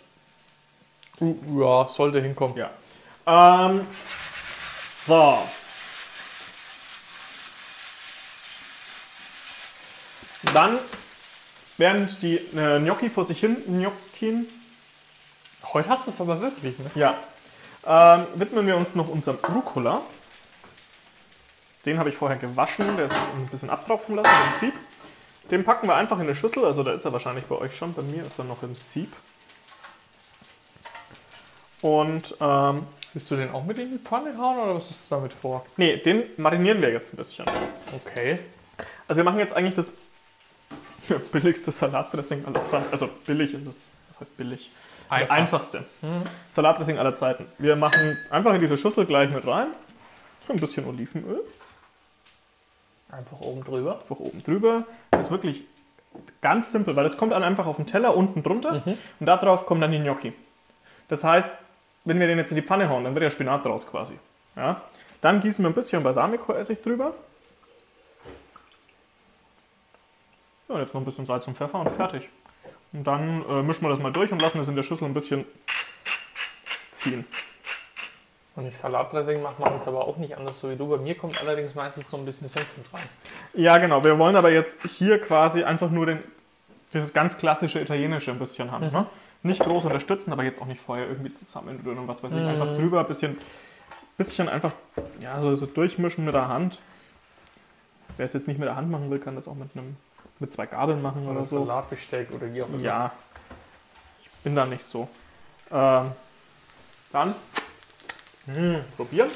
Uh, 1.21 1.61
ja, 1.61 1.87
sollte 1.87 2.21
hinkommen. 2.21 2.57
Ja. 2.57 2.71
Ähm, 3.27 3.81
so. 5.07 5.39
Dann, 10.55 10.79
während 11.77 12.23
die 12.23 12.37
äh, 12.37 12.81
Gnocchi 12.81 13.11
vor 13.11 13.27
sich 13.27 13.41
hin 13.41 13.57
Gnocchi, 13.67 14.49
Heute 15.73 15.89
hast 15.89 16.07
du 16.07 16.11
es 16.11 16.21
aber 16.21 16.41
wirklich, 16.41 16.79
ne? 16.79 16.91
ja, 16.95 17.15
ähm, 17.87 18.27
widmen 18.37 18.67
wir 18.67 18.77
uns 18.77 18.95
noch 18.95 19.09
unserem 19.09 19.39
Rucola. 19.55 20.01
Den 21.85 21.99
habe 21.99 22.09
ich 22.09 22.17
vorher 22.17 22.39
gewaschen, 22.39 22.97
der 22.97 23.07
ist 23.07 23.15
ein 23.15 23.49
bisschen 23.49 23.71
abtropfen 23.71 24.17
lassen 24.17 24.31
im 24.31 24.61
Sieb. 24.61 24.75
Den 25.51 25.65
packen 25.65 25.89
wir 25.89 25.95
einfach 25.95 26.17
in 26.19 26.25
eine 26.25 26.35
Schüssel, 26.35 26.65
also 26.65 26.83
da 26.83 26.93
ist 26.93 27.05
er 27.05 27.13
wahrscheinlich 27.13 27.45
bei 27.47 27.57
euch 27.57 27.77
schon, 27.77 27.93
bei 27.93 28.03
mir 28.03 28.25
ist 28.25 28.39
er 28.39 28.45
noch 28.45 28.63
im 28.63 28.75
Sieb. 28.75 29.13
Und 31.81 32.35
ähm, 32.41 32.87
Willst 33.15 33.31
du 33.31 33.37
den 33.37 33.51
auch 33.51 33.65
mit 33.65 33.79
in 33.79 33.91
die 33.91 33.99
Pfanne 33.99 34.37
hauen 34.37 34.59
oder 34.59 34.75
was 34.75 34.91
hast 34.91 35.11
du 35.11 35.15
damit 35.15 35.33
vor? 35.33 35.65
nee, 35.77 35.97
den 35.97 36.25
marinieren 36.37 36.81
wir 36.83 36.91
jetzt 36.91 37.13
ein 37.13 37.17
bisschen. 37.17 37.47
Okay. 37.95 38.39
Also 39.07 39.17
wir 39.17 39.25
machen 39.25 39.39
jetzt 39.39 39.55
eigentlich 39.55 39.75
das 39.75 39.91
billigste 41.17 41.71
Salatdressing 41.71 42.45
aller 42.47 42.65
Zeiten. 42.65 42.87
Also 42.91 43.09
billig 43.27 43.55
ist 43.55 43.67
es. 43.67 43.89
Was 44.11 44.21
heißt 44.21 44.37
billig? 44.37 44.71
Das 45.09 45.23
Einfach. 45.23 45.35
einfachste. 45.37 45.85
Salatdressing 46.51 46.99
aller 46.99 47.15
Zeiten. 47.15 47.47
Wir 47.59 47.77
machen 47.77 48.19
einfach 48.31 48.53
in 48.55 48.61
diese 48.61 48.77
Schüssel 48.77 49.07
gleich 49.07 49.31
mit 49.31 49.47
rein. 49.47 49.69
Ein 50.49 50.61
bisschen 50.61 50.87
Olivenöl. 50.87 51.41
Einfach 53.11 53.41
oben 53.41 53.65
drüber. 53.65 54.01
Einfach 54.01 54.19
oben 54.19 54.43
drüber. 54.43 54.85
Das 55.11 55.23
ist 55.23 55.31
wirklich 55.31 55.65
ganz 56.41 56.73
simpel, 56.73 56.95
weil 56.97 57.05
das 57.05 57.17
kommt 57.17 57.33
dann 57.33 57.43
einfach 57.43 57.67
auf 57.67 57.77
den 57.77 57.87
Teller 57.87 58.17
unten 58.17 58.43
drunter 58.43 58.83
und 58.85 59.27
da 59.27 59.37
drauf 59.37 59.67
kommen 59.67 59.81
dann 59.81 59.93
die 59.93 59.99
Gnocchi. 59.99 60.33
Das 61.09 61.25
heißt, 61.25 61.51
wenn 62.05 62.21
wir 62.21 62.27
den 62.27 62.39
jetzt 62.39 62.51
in 62.51 62.57
die 62.57 62.63
Pfanne 62.63 62.89
hauen, 62.89 63.05
dann 63.05 63.15
wird 63.15 63.23
ja 63.23 63.31
Spinat 63.31 63.65
draus 63.65 63.87
quasi. 63.87 64.15
Ja? 64.57 64.83
Dann 65.21 65.41
gießen 65.41 65.65
wir 65.65 65.71
ein 65.71 65.75
bisschen 65.75 66.03
Balsamico-Essig 66.03 66.83
drüber. 66.83 67.15
Ja, 70.69 70.75
und 70.75 70.81
jetzt 70.81 70.95
noch 70.95 71.01
ein 71.01 71.05
bisschen 71.05 71.27
Salz 71.27 71.47
und 71.47 71.57
Pfeffer 71.57 71.81
und 71.81 71.91
fertig. 71.91 72.29
Und 72.93 73.05
dann 73.07 73.45
äh, 73.49 73.63
mischen 73.63 73.83
wir 73.83 73.91
das 73.91 73.99
mal 73.99 74.13
durch 74.13 74.33
und 74.33 74.41
lassen 74.41 74.61
es 74.61 74.69
in 74.69 74.77
der 74.77 74.83
Schüssel 74.83 75.05
ein 75.05 75.15
bisschen 75.15 75.45
ziehen. 76.91 77.25
Wenn 78.55 78.67
ich 78.67 78.77
Salatdressing 78.77 79.41
mache, 79.41 79.61
mache 79.61 79.77
ich 79.77 79.81
es 79.81 79.87
aber 79.87 80.07
auch 80.07 80.17
nicht 80.17 80.37
anders 80.37 80.59
so 80.59 80.69
wie 80.69 80.77
du. 80.77 80.89
Bei 80.89 80.97
mir 80.97 81.15
kommt 81.15 81.41
allerdings 81.41 81.75
meistens 81.77 82.11
noch 82.11 82.19
ein 82.19 82.25
bisschen 82.25 82.49
Senf 82.49 82.77
mit 82.77 82.93
rein. 82.93 83.09
Ja, 83.55 83.79
genau. 83.79 84.03
Wir 84.03 84.19
wollen 84.19 84.35
aber 84.35 84.51
jetzt 84.51 84.83
hier 84.83 85.21
quasi 85.21 85.63
einfach 85.63 85.91
nur 85.91 86.07
den, 86.07 86.19
dieses 86.93 87.13
ganz 87.13 87.39
klassische 87.39 87.81
Italienische 87.81 88.33
ein 88.33 88.39
bisschen 88.39 88.73
haben. 88.73 88.91
Ne? 88.91 89.07
Nicht 89.45 89.61
groß 89.61 89.85
unterstützen, 89.85 90.33
aber 90.33 90.43
jetzt 90.43 90.61
auch 90.61 90.67
nicht 90.67 90.81
vorher 90.81 91.07
irgendwie 91.07 91.31
zusammenrühren 91.31 91.99
und 91.99 92.09
was 92.09 92.23
weiß 92.23 92.33
ich. 92.33 92.41
Einfach 92.41 92.75
drüber, 92.75 93.05
bisschen, 93.05 93.39
bisschen 94.17 94.49
einfach 94.49 94.73
ja, 95.21 95.41
so, 95.41 95.55
so 95.55 95.67
durchmischen 95.67 96.25
mit 96.25 96.35
der 96.35 96.49
Hand. 96.49 96.81
Wer 98.17 98.27
es 98.27 98.33
jetzt 98.33 98.49
nicht 98.49 98.59
mit 98.59 98.67
der 98.67 98.75
Hand 98.75 98.91
machen 98.91 99.09
will, 99.09 99.21
kann 99.21 99.37
das 99.37 99.47
auch 99.47 99.55
mit, 99.55 99.69
einem, 99.77 99.97
mit 100.41 100.53
zwei 100.53 100.67
Gabeln 100.67 101.03
machen 101.03 101.25
oder, 101.27 101.37
Oder 101.41 101.45
so. 101.45 101.65
Salatbesteck 101.67 102.31
oder 102.33 102.53
wie 102.53 102.63
auch 102.63 102.69
immer. 102.69 102.79
Ja, 102.81 103.13
ich 104.23 104.31
bin 104.45 104.55
da 104.55 104.65
nicht 104.67 104.85
so. 104.85 105.09
Ähm, 105.71 106.13
dann 107.13 107.35
hm, 108.47 108.81
probieren. 108.97 109.29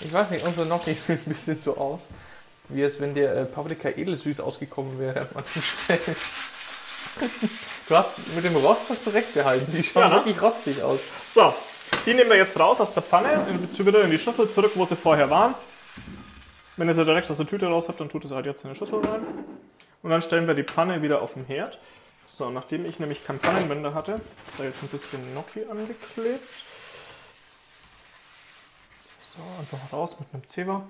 Ich 0.00 0.12
weiß 0.12 0.30
nicht, 0.30 0.44
unser 0.44 0.64
Gnocchi 0.66 0.92
sieht 0.94 1.20
ein 1.26 1.30
bisschen 1.30 1.58
so 1.58 1.76
aus, 1.76 2.00
wie 2.68 2.82
es 2.82 3.00
wenn 3.00 3.14
der 3.14 3.34
äh, 3.34 3.44
Paprika 3.46 3.88
edelsüß 3.88 4.40
ausgekommen 4.40 4.98
wäre 4.98 5.20
an 5.22 5.28
manchen 5.34 5.62
Stellen. 5.62 6.16
Du 7.88 7.96
hast 7.96 8.18
mit 8.34 8.44
dem 8.44 8.56
Rost 8.56 8.90
hast 8.90 9.06
du 9.06 9.10
recht 9.10 9.32
behalten. 9.32 9.72
Die 9.74 9.82
schauen 9.82 10.02
Ja, 10.02 10.08
ne? 10.10 10.14
wirklich 10.16 10.40
rostig 10.42 10.82
aus. 10.82 11.00
So, 11.34 11.54
die 12.04 12.12
nehmen 12.12 12.28
wir 12.28 12.36
jetzt 12.36 12.58
raus 12.60 12.78
aus 12.80 12.92
der 12.92 13.02
Pfanne, 13.02 13.46
in- 13.48 13.86
wieder 13.86 14.02
in 14.02 14.10
die 14.10 14.18
Schüssel 14.18 14.50
zurück, 14.52 14.72
wo 14.74 14.84
sie 14.84 14.96
vorher 14.96 15.30
waren. 15.30 15.54
Wenn 16.76 16.88
ihr 16.88 16.94
sie 16.94 17.04
direkt 17.04 17.30
aus 17.30 17.38
der 17.38 17.46
Tüte 17.46 17.66
raus 17.66 17.88
habt, 17.88 18.00
dann 18.00 18.08
tut 18.08 18.24
es 18.24 18.30
halt 18.30 18.46
jetzt 18.46 18.64
in 18.64 18.72
die 18.72 18.78
Schüssel 18.78 19.00
rein. 19.00 19.22
Und 20.02 20.10
dann 20.10 20.20
stellen 20.22 20.46
wir 20.46 20.54
die 20.54 20.64
Pfanne 20.64 21.02
wieder 21.02 21.22
auf 21.22 21.34
den 21.34 21.44
Herd. 21.46 21.78
So, 22.26 22.50
nachdem 22.50 22.84
ich 22.84 22.98
nämlich 22.98 23.24
keinen 23.24 23.40
Pfannenwender 23.40 23.94
hatte, 23.94 24.20
ist 24.48 24.58
da 24.58 24.64
jetzt 24.64 24.82
ein 24.82 24.88
bisschen 24.88 25.20
Gnocchi 25.32 25.64
angeklebt. 25.70 26.42
So, 29.22 29.42
einfach 29.58 29.92
raus 29.92 30.18
mit 30.20 30.28
einem 30.32 30.46
Zewa. 30.46 30.82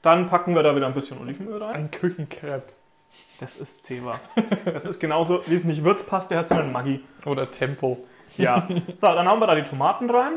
Dann 0.00 0.28
packen 0.28 0.54
wir 0.54 0.62
da 0.62 0.74
wieder 0.74 0.86
ein 0.86 0.94
bisschen 0.94 1.20
Olivenöl 1.20 1.62
rein. 1.62 1.74
Ein 1.74 1.90
Küchenkrepp. 1.90 2.72
Das 3.40 3.58
ist 3.58 3.84
Zewa. 3.84 4.18
Das 4.64 4.84
ist 4.84 4.98
genauso, 4.98 5.42
wie 5.46 5.54
es 5.54 5.64
nicht 5.64 5.84
Würzpaste, 5.84 6.36
hast 6.36 6.50
du 6.50 6.54
einen 6.54 6.72
Maggi. 6.72 7.04
Oder 7.26 7.50
Tempo. 7.50 8.04
Ja. 8.38 8.66
So, 8.94 9.08
dann 9.08 9.28
hauen 9.28 9.40
wir 9.40 9.46
da 9.46 9.54
die 9.54 9.64
Tomaten 9.64 10.08
rein. 10.08 10.34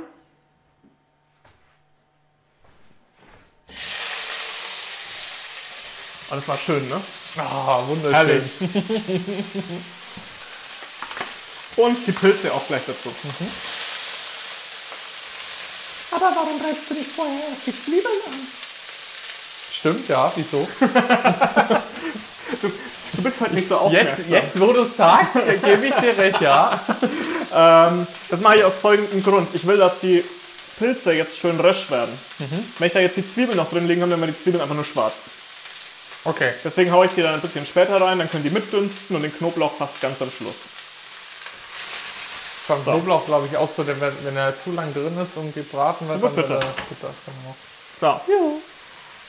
Alles 6.30 6.48
mal 6.48 6.58
schön, 6.58 6.88
ne? 6.90 7.02
Ah, 7.38 7.82
wunderschön. 7.88 8.14
Herrlich. 8.14 8.44
Und 11.76 12.08
die 12.08 12.12
Pilze 12.12 12.54
auch 12.54 12.66
gleich 12.68 12.82
dazu. 12.88 13.14
Aber 16.12 16.32
warum 16.36 16.62
reibst 16.66 16.90
du 16.90 16.94
nicht 16.94 17.12
vorher 17.12 17.36
erst 17.50 17.68
die 17.68 17.84
Zwiebeln 17.84 18.20
an? 18.28 18.48
Stimmt, 19.74 20.08
ja, 20.10 20.32
wieso? 20.36 20.68
Du 23.16 23.22
bist 23.22 23.40
halt 23.40 23.54
nicht 23.54 23.70
so 23.70 23.78
aufmerksam. 23.78 24.26
Jetzt, 24.28 24.30
jetzt 24.30 24.60
wo 24.60 24.74
du 24.74 24.82
es 24.82 24.98
sagst, 24.98 25.36
gebe 25.36 25.86
ich 25.88 25.94
dir 25.96 26.18
recht, 26.18 26.42
ja. 26.42 26.80
Ähm, 27.58 28.06
das 28.30 28.42
mache 28.42 28.58
ich 28.58 28.64
aus 28.66 28.74
folgendem 28.82 29.24
Grund. 29.24 29.48
Ich 29.54 29.66
will, 29.66 29.78
dass 29.78 30.00
die 30.02 30.22
Pilze 30.78 31.14
jetzt 31.14 31.38
schön 31.38 31.58
rösch 31.58 31.90
werden. 31.90 32.12
Wenn 32.78 32.88
ich 32.88 32.94
da 32.94 33.00
jetzt 33.00 33.16
die 33.16 33.26
Zwiebeln 33.32 33.56
noch 33.56 33.70
drin 33.70 33.88
liegen 33.88 34.02
habe, 34.02 34.12
dann 34.12 34.20
werden 34.20 34.36
die 34.36 34.44
Zwiebeln 34.44 34.62
einfach 34.62 34.76
nur 34.76 34.84
schwarz. 34.84 35.14
Okay. 36.26 36.54
Deswegen 36.64 36.92
haue 36.92 37.06
ich 37.06 37.12
die 37.14 37.22
dann 37.22 37.36
ein 37.36 37.42
bisschen 37.42 37.66
später 37.66 38.02
rein, 38.02 38.18
dann 38.20 38.30
können 38.30 38.44
die 38.44 38.50
mitdünsten 38.50 39.16
und 39.16 39.22
den 39.22 39.36
Knoblauch 39.36 39.74
fast 39.78 40.02
ganz 40.02 40.22
am 40.22 40.32
Schluss. 40.32 40.56
Beim 42.68 42.82
Knoblauch 42.84 43.26
glaube 43.26 43.48
ich 43.52 43.56
auch 43.58 43.70
so, 43.70 43.84
der, 43.84 44.00
wird- 44.02 44.26
wenn 44.26 44.36
er 44.36 44.58
zu 44.58 44.72
lang 44.72 44.92
drin 44.94 45.16
ist 45.22 45.38
und 45.38 45.54
gebraten 45.54 46.08
wird, 46.08 46.22
Wird 46.22 46.36
dann 46.36 46.44
bitter. 46.44 46.54
wird 46.56 46.64
er 46.66 46.84
bitter. 46.90 47.14
Genau. 47.26 47.56
Klar. 48.00 48.22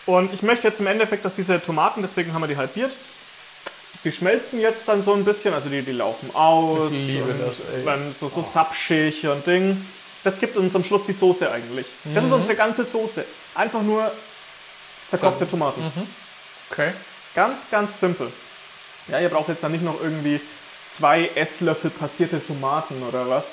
Und 0.06 0.32
ich 0.32 0.42
möchte 0.42 0.68
jetzt 0.68 0.80
im 0.80 0.86
Endeffekt, 0.86 1.24
dass 1.24 1.34
diese 1.34 1.62
Tomaten, 1.62 2.00
deswegen 2.00 2.32
haben 2.32 2.40
wir 2.40 2.48
die 2.48 2.56
halbiert, 2.56 2.92
die 4.04 4.12
schmelzen 4.12 4.58
jetzt 4.60 4.88
dann 4.88 5.02
so 5.02 5.12
ein 5.12 5.24
bisschen, 5.24 5.52
also 5.52 5.68
die, 5.68 5.82
die 5.82 5.92
laufen 5.92 6.34
aus. 6.34 6.90
Ich 6.92 7.06
liebe 7.08 7.24
und 7.30 7.40
das, 7.40 7.56
ey. 7.74 7.84
Dann 7.84 8.14
so, 8.18 8.28
so 8.30 8.42
sapschig 8.42 9.26
und 9.26 9.46
Ding. 9.46 9.84
Das 10.24 10.38
gibt 10.40 10.56
uns 10.56 10.74
am 10.74 10.82
Schluss 10.84 11.02
die 11.06 11.12
Soße 11.12 11.50
eigentlich. 11.50 11.86
Das 12.04 12.22
Mhm. 12.22 12.28
ist 12.28 12.34
unsere 12.34 12.54
ganze 12.54 12.84
Soße. 12.84 13.24
Einfach 13.54 13.82
nur 13.82 14.10
zerkochte 15.08 15.46
Tomaten. 15.46 15.82
Mhm. 15.82 16.08
Okay. 16.70 16.92
Ganz, 17.34 17.58
ganz 17.70 18.00
simpel. 18.00 18.32
Ja, 19.08 19.20
ihr 19.20 19.28
braucht 19.28 19.48
jetzt 19.48 19.62
dann 19.62 19.72
nicht 19.72 19.84
noch 19.84 20.00
irgendwie 20.02 20.40
zwei 20.88 21.30
Esslöffel 21.34 21.90
passierte 21.90 22.44
Tomaten 22.44 23.02
oder 23.02 23.28
was. 23.28 23.44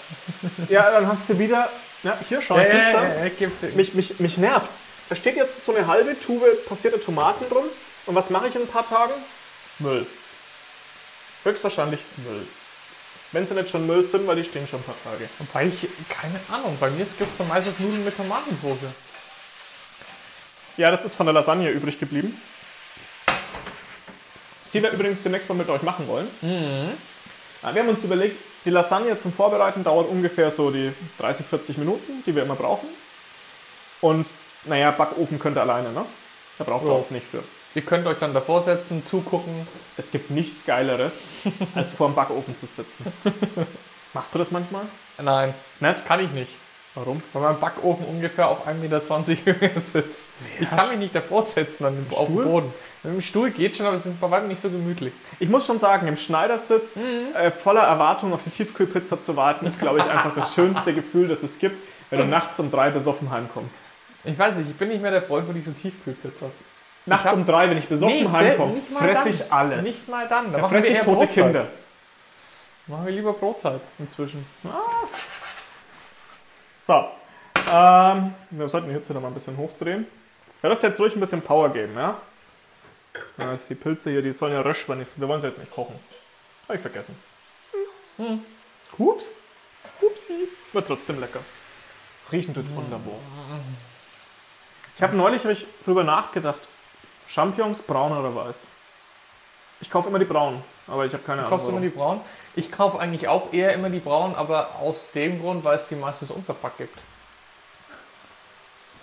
ja, 0.69 0.89
dann 0.91 1.07
hast 1.07 1.27
du 1.27 1.37
wieder. 1.37 1.69
Ja, 2.03 2.17
hier 2.27 2.41
schau 2.41 2.57
Ja, 2.57 2.63
ja, 2.65 2.91
schon. 2.91 3.01
ja, 3.39 3.69
Mich, 3.75 3.93
mich, 3.93 4.19
mich 4.19 4.37
nervt's. 4.37 4.79
Da 5.09 5.15
steht 5.15 5.35
jetzt 5.35 5.63
so 5.63 5.75
eine 5.75 5.85
halbe 5.87 6.19
Tube 6.19 6.45
passierte 6.67 6.99
Tomaten 6.99 7.47
drin. 7.49 7.65
Und 8.05 8.15
was 8.15 8.29
mache 8.29 8.47
ich 8.47 8.55
in 8.55 8.61
ein 8.61 8.67
paar 8.67 8.87
Tagen? 8.87 9.13
Müll. 9.79 10.05
Höchstwahrscheinlich 11.43 11.99
Müll. 12.17 12.47
Wenn 13.31 13.47
sie 13.47 13.53
nicht 13.55 13.69
schon 13.69 13.85
Müll 13.87 14.03
sind, 14.03 14.27
weil 14.27 14.35
die 14.35 14.43
stehen 14.43 14.67
schon 14.67 14.79
ein 14.79 14.83
paar 14.83 14.95
Tage. 15.03 15.27
Wobei 15.39 15.65
ich, 15.65 15.89
keine 16.09 16.39
Ahnung, 16.51 16.77
bei 16.79 16.89
mir 16.89 17.03
gibt 17.05 17.31
es 17.31 17.37
dann 17.37 17.47
meistens 17.47 17.79
Nudeln 17.79 18.05
mit 18.05 18.15
Tomatensauce. 18.15 18.77
Ja, 20.77 20.91
das 20.91 21.03
ist 21.05 21.15
von 21.15 21.25
der 21.25 21.33
Lasagne 21.33 21.69
übrig 21.69 21.99
geblieben. 21.99 22.39
Die 24.73 24.81
wir 24.81 24.91
übrigens 24.91 25.21
demnächst 25.21 25.47
mal 25.49 25.55
mit 25.55 25.69
euch 25.69 25.81
machen 25.83 26.07
wollen. 26.07 26.27
Ja, 27.61 27.73
wir 27.75 27.81
haben 27.81 27.89
uns 27.89 28.03
überlegt, 28.03 28.37
die 28.65 28.69
Lasagne 28.69 29.17
zum 29.17 29.31
Vorbereiten 29.33 29.83
dauert 29.83 30.09
ungefähr 30.09 30.49
so 30.51 30.71
die 30.71 30.91
30, 31.19 31.45
40 31.45 31.77
Minuten, 31.77 32.23
die 32.25 32.35
wir 32.35 32.43
immer 32.43 32.55
brauchen. 32.55 32.87
Und 34.01 34.27
naja, 34.65 34.91
Backofen 34.91 35.39
könnt 35.39 35.57
ihr 35.57 35.61
alleine, 35.61 35.91
ne? 35.91 36.05
Da 36.57 36.63
braucht 36.63 36.85
ihr 36.85 36.89
Ja. 36.91 36.97
uns 36.97 37.11
nicht 37.11 37.25
für. 37.25 37.43
Ihr 37.75 37.81
könnt 37.81 38.05
euch 38.05 38.17
dann 38.19 38.33
davor 38.33 38.61
setzen, 38.61 39.03
zugucken. 39.03 39.67
Es 39.97 40.11
gibt 40.11 40.29
nichts 40.29 40.65
Geileres, 40.65 41.21
als 41.75 41.91
vor 41.91 42.07
dem 42.09 42.15
Backofen 42.15 42.55
zu 42.57 42.65
sitzen. 42.67 43.05
Machst 44.13 44.33
du 44.33 44.39
das 44.39 44.51
manchmal? 44.51 44.83
Nein, 45.21 45.53
Nicht? 45.79 46.05
kann 46.05 46.19
ich 46.19 46.29
nicht. 46.31 46.51
Warum? 46.95 47.23
Weil 47.33 47.41
mein 47.41 47.59
Backofen 47.59 48.05
ungefähr 48.05 48.47
auf 48.49 48.67
1,20 48.67 48.75
Meter 48.75 49.01
Höhe 49.59 49.79
sitzt. 49.79 50.27
Ich 50.59 50.69
kann 50.69 50.89
mich 50.89 50.99
nicht 50.99 51.15
davor 51.15 51.41
setzen 51.41 51.85
an 51.85 51.95
den, 51.95 52.17
auf 52.17 52.27
dem? 52.27 52.35
Boden. 52.43 52.73
Mit 53.03 53.13
dem 53.15 53.21
Stuhl 53.21 53.49
geht 53.51 53.75
schon, 53.75 53.85
aber 53.87 53.95
es 53.95 54.05
ist 54.05 54.19
bei 54.21 54.29
weitem 54.31 54.47
nicht 54.47 54.61
so 54.61 54.69
gemütlich. 54.69 55.11
Ich 55.39 55.49
muss 55.49 55.65
schon 55.65 55.79
sagen, 55.79 56.07
im 56.07 56.15
Schneidersitz 56.15 56.95
äh, 57.35 57.51
voller 57.51 57.81
Erwartung 57.81 58.31
auf 58.33 58.41
die 58.45 58.49
Tiefkühlpizza 58.51 59.19
zu 59.19 59.35
warten, 59.35 59.65
ist, 59.65 59.79
glaube 59.79 59.99
ich, 59.99 60.05
einfach 60.05 60.33
das 60.33 60.53
schönste 60.53 60.93
Gefühl, 60.93 61.27
das 61.27 61.43
es 61.43 61.57
gibt, 61.59 61.81
wenn 62.11 62.19
du 62.19 62.25
nachts 62.25 62.59
um 62.59 62.69
drei 62.71 62.91
besoffen 62.91 63.29
heimkommst. 63.31 63.79
Ich 64.23 64.37
weiß 64.39 64.55
nicht, 64.55 64.69
ich 64.69 64.75
bin 64.77 64.87
nicht 64.89 65.01
mehr 65.01 65.11
der 65.11 65.21
Freund 65.23 65.45
von 65.47 65.55
diesen 65.55 65.75
Tiefkühlpizzas. 65.75 66.51
Nachts 67.05 67.25
hab- 67.25 67.33
um 67.33 67.45
drei, 67.45 67.69
wenn 67.69 67.77
ich 67.77 67.87
besoffen 67.89 68.23
Nee, 68.23 68.29
heimkomme, 68.29 68.75
fresse 68.97 69.23
dann. 69.23 69.33
ich 69.33 69.51
alles. 69.51 69.83
Nicht 69.83 70.07
mal 70.07 70.25
dann. 70.29 70.53
Da 70.53 70.59
da 70.59 70.69
fresse 70.69 70.87
ich 70.87 70.99
tote 70.99 71.25
Brotzeit. 71.25 71.31
Kinder. 71.31 71.67
Machen 72.87 73.05
wir 73.05 73.11
lieber 73.13 73.33
Brotzeit 73.33 73.81
inzwischen. 73.99 74.45
So. 76.85 77.09
Ähm, 77.71 78.33
wir 78.49 78.67
sollten 78.67 78.89
die 78.89 78.93
Hitze 78.93 79.13
noch 79.13 79.21
mal 79.21 79.29
ein 79.29 79.33
bisschen 79.33 79.55
hochdrehen. 79.55 80.05
Er 80.61 80.69
dürfte 80.69 80.87
jetzt 80.87 80.99
ruhig 80.99 81.15
ein 81.15 81.19
bisschen 81.21 81.41
Power 81.41 81.69
geben, 81.69 81.93
ja? 81.95 82.17
ja 83.37 83.57
die 83.69 83.75
Pilze 83.75 84.09
hier, 84.09 84.21
die 84.21 84.33
sollen 84.33 84.53
ja 84.53 84.61
rösch, 84.61 84.87
wenn 84.89 85.01
ich, 85.01 85.17
wir 85.17 85.27
wollen 85.27 85.39
sie 85.39 85.47
jetzt 85.47 85.59
nicht 85.59 85.71
kochen. 85.71 85.95
Habe 86.63 86.75
ich 86.75 86.81
vergessen. 86.81 87.15
Hups. 88.99 89.33
Upsi. 90.01 90.49
Wird 90.73 90.87
trotzdem 90.87 91.19
lecker. 91.21 91.39
Riechen 92.31 92.53
tut's 92.53 92.73
wunderbar. 92.75 93.15
Ich 94.97 95.03
habe 95.03 95.15
neulich 95.15 95.43
hab 95.45 95.51
ich 95.51 95.65
drüber 95.85 96.03
nachgedacht. 96.03 96.61
Champignons 97.27 97.81
braun 97.81 98.11
oder 98.11 98.35
weiß? 98.35 98.67
Ich 99.79 99.89
kaufe 99.89 100.09
immer 100.09 100.19
die 100.19 100.25
braunen, 100.25 100.61
aber 100.87 101.05
ich 101.05 101.13
habe 101.13 101.23
keine 101.23 101.39
Ahnung. 101.39 101.49
Kaufst 101.49 101.67
du 101.67 101.71
immer 101.71 101.81
die 101.81 101.89
braunen? 101.89 102.21
Ich 102.55 102.71
kaufe 102.71 102.99
eigentlich 102.99 103.27
auch 103.27 103.51
eher 103.51 103.73
immer 103.73 103.89
die 103.89 103.99
braunen, 103.99 104.35
aber 104.35 104.75
aus 104.81 105.11
dem 105.11 105.41
Grund, 105.41 105.63
weil 105.63 105.75
es 105.75 105.87
die 105.87 105.95
meistens 105.95 106.29
unverpackt 106.29 106.77
gibt. 106.77 106.97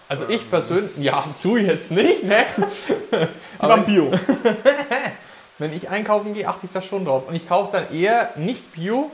Also 0.08 0.28
ich 0.28 0.48
persönlich, 0.50 0.96
ja, 0.98 1.24
du 1.42 1.56
jetzt 1.56 1.92
nicht, 1.92 2.24
ne? 2.24 2.44
Die 3.62 3.62
waren 3.62 3.84
Bio. 3.84 4.12
Wenn 5.58 5.72
ich 5.72 5.88
einkaufen 5.88 6.34
gehe, 6.34 6.48
achte 6.48 6.66
ich 6.66 6.72
da 6.72 6.80
schon 6.80 7.04
drauf. 7.04 7.28
Und 7.28 7.34
ich 7.34 7.48
kaufe 7.48 7.70
dann 7.72 7.94
eher 7.94 8.30
nicht 8.36 8.72
Bio, 8.72 9.10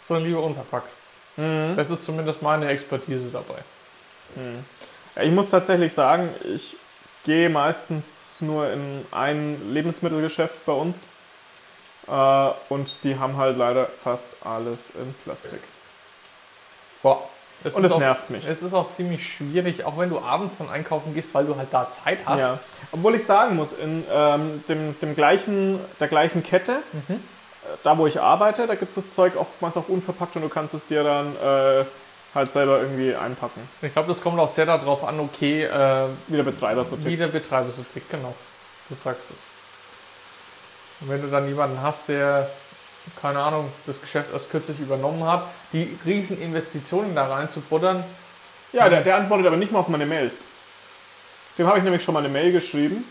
sondern 0.00 0.26
lieber 0.26 0.42
unverpackt. 0.42 0.88
Mhm. 1.36 1.74
Das 1.76 1.90
ist 1.90 2.04
zumindest 2.04 2.42
meine 2.42 2.66
Expertise 2.68 3.28
dabei. 3.32 3.58
Ja, 5.16 5.22
ich 5.22 5.30
muss 5.30 5.50
tatsächlich 5.50 5.92
sagen, 5.92 6.30
ich 6.54 6.76
gehe 7.24 7.48
meistens 7.48 8.36
nur 8.40 8.70
in 8.72 9.04
ein 9.10 9.72
Lebensmittelgeschäft 9.72 10.64
bei 10.64 10.72
uns. 10.72 11.04
Äh, 12.08 12.50
und 12.68 12.96
die 13.04 13.18
haben 13.18 13.36
halt 13.36 13.56
leider 13.56 13.86
fast 14.02 14.26
alles 14.44 14.90
in 14.94 15.14
Plastik. 15.24 15.60
Boah. 17.02 17.22
Es 17.64 17.74
Und 17.74 17.84
es 17.84 17.92
auch, 17.92 17.98
nervt 18.00 18.28
mich. 18.30 18.44
Es 18.44 18.60
ist 18.60 18.74
auch 18.74 18.90
ziemlich 18.90 19.24
schwierig, 19.24 19.84
auch 19.84 19.96
wenn 19.96 20.10
du 20.10 20.18
abends 20.18 20.58
dann 20.58 20.68
einkaufen 20.68 21.14
gehst, 21.14 21.32
weil 21.32 21.44
du 21.44 21.54
halt 21.56 21.68
da 21.70 21.88
Zeit 21.92 22.18
hast. 22.26 22.40
Ja. 22.40 22.58
Obwohl 22.90 23.14
ich 23.14 23.24
sagen 23.24 23.54
muss, 23.54 23.72
in 23.72 24.02
ähm, 24.12 24.64
dem, 24.68 24.98
dem 24.98 25.14
gleichen, 25.14 25.78
der 26.00 26.08
gleichen 26.08 26.42
Kette, 26.42 26.78
Mhm. 26.92 27.14
äh, 27.14 27.18
da 27.84 27.96
wo 27.98 28.08
ich 28.08 28.20
arbeite, 28.20 28.66
da 28.66 28.74
gibt 28.74 28.96
es 28.96 29.04
das 29.04 29.14
Zeug 29.14 29.34
oftmals 29.36 29.76
auch 29.76 29.88
unverpackt 29.88 30.34
und 30.34 30.42
du 30.42 30.48
kannst 30.48 30.74
es 30.74 30.86
dir 30.86 31.04
dann 31.04 31.36
äh, 31.36 31.84
halt 32.34 32.50
selber 32.50 32.80
irgendwie 32.80 33.14
einpacken. 33.14 33.60
Ich 33.80 33.92
glaube, 33.92 34.08
das 34.08 34.20
kommt 34.20 34.40
auch 34.40 34.50
sehr 34.50 34.66
darauf 34.66 35.04
an, 35.04 35.20
okay, 35.20 35.62
äh, 35.62 36.06
Wie 36.26 36.36
der 36.38 36.42
Betreiber 36.42 36.82
so 36.84 36.98
wie 36.98 37.10
tickt. 37.10 37.20
der 37.20 37.28
Betreiber 37.28 37.70
so 37.70 37.84
tickt, 37.94 38.10
genau. 38.10 38.34
Du 38.88 38.96
sagst 38.96 39.30
es. 39.30 39.36
Und 41.02 41.08
wenn 41.10 41.20
du 41.22 41.28
dann 41.28 41.46
jemanden 41.48 41.82
hast, 41.82 42.08
der, 42.08 42.48
keine 43.20 43.40
Ahnung, 43.40 43.70
das 43.86 44.00
Geschäft 44.00 44.28
erst 44.32 44.50
kürzlich 44.50 44.78
übernommen 44.78 45.24
hat, 45.26 45.44
die 45.72 45.98
riesen 46.06 46.40
Investitionen 46.40 47.14
da 47.14 47.26
rein 47.26 47.48
zu 47.48 47.60
buttern, 47.60 48.02
Ja, 48.72 48.88
der, 48.88 49.02
der 49.02 49.16
antwortet 49.16 49.46
aber 49.46 49.56
nicht 49.56 49.70
mal 49.72 49.80
auf 49.80 49.88
meine 49.88 50.06
Mails. 50.06 50.44
Dem 51.58 51.66
habe 51.66 51.78
ich 51.78 51.84
nämlich 51.84 52.02
schon 52.02 52.14
mal 52.14 52.20
eine 52.20 52.30
Mail 52.30 52.52
geschrieben, 52.52 53.04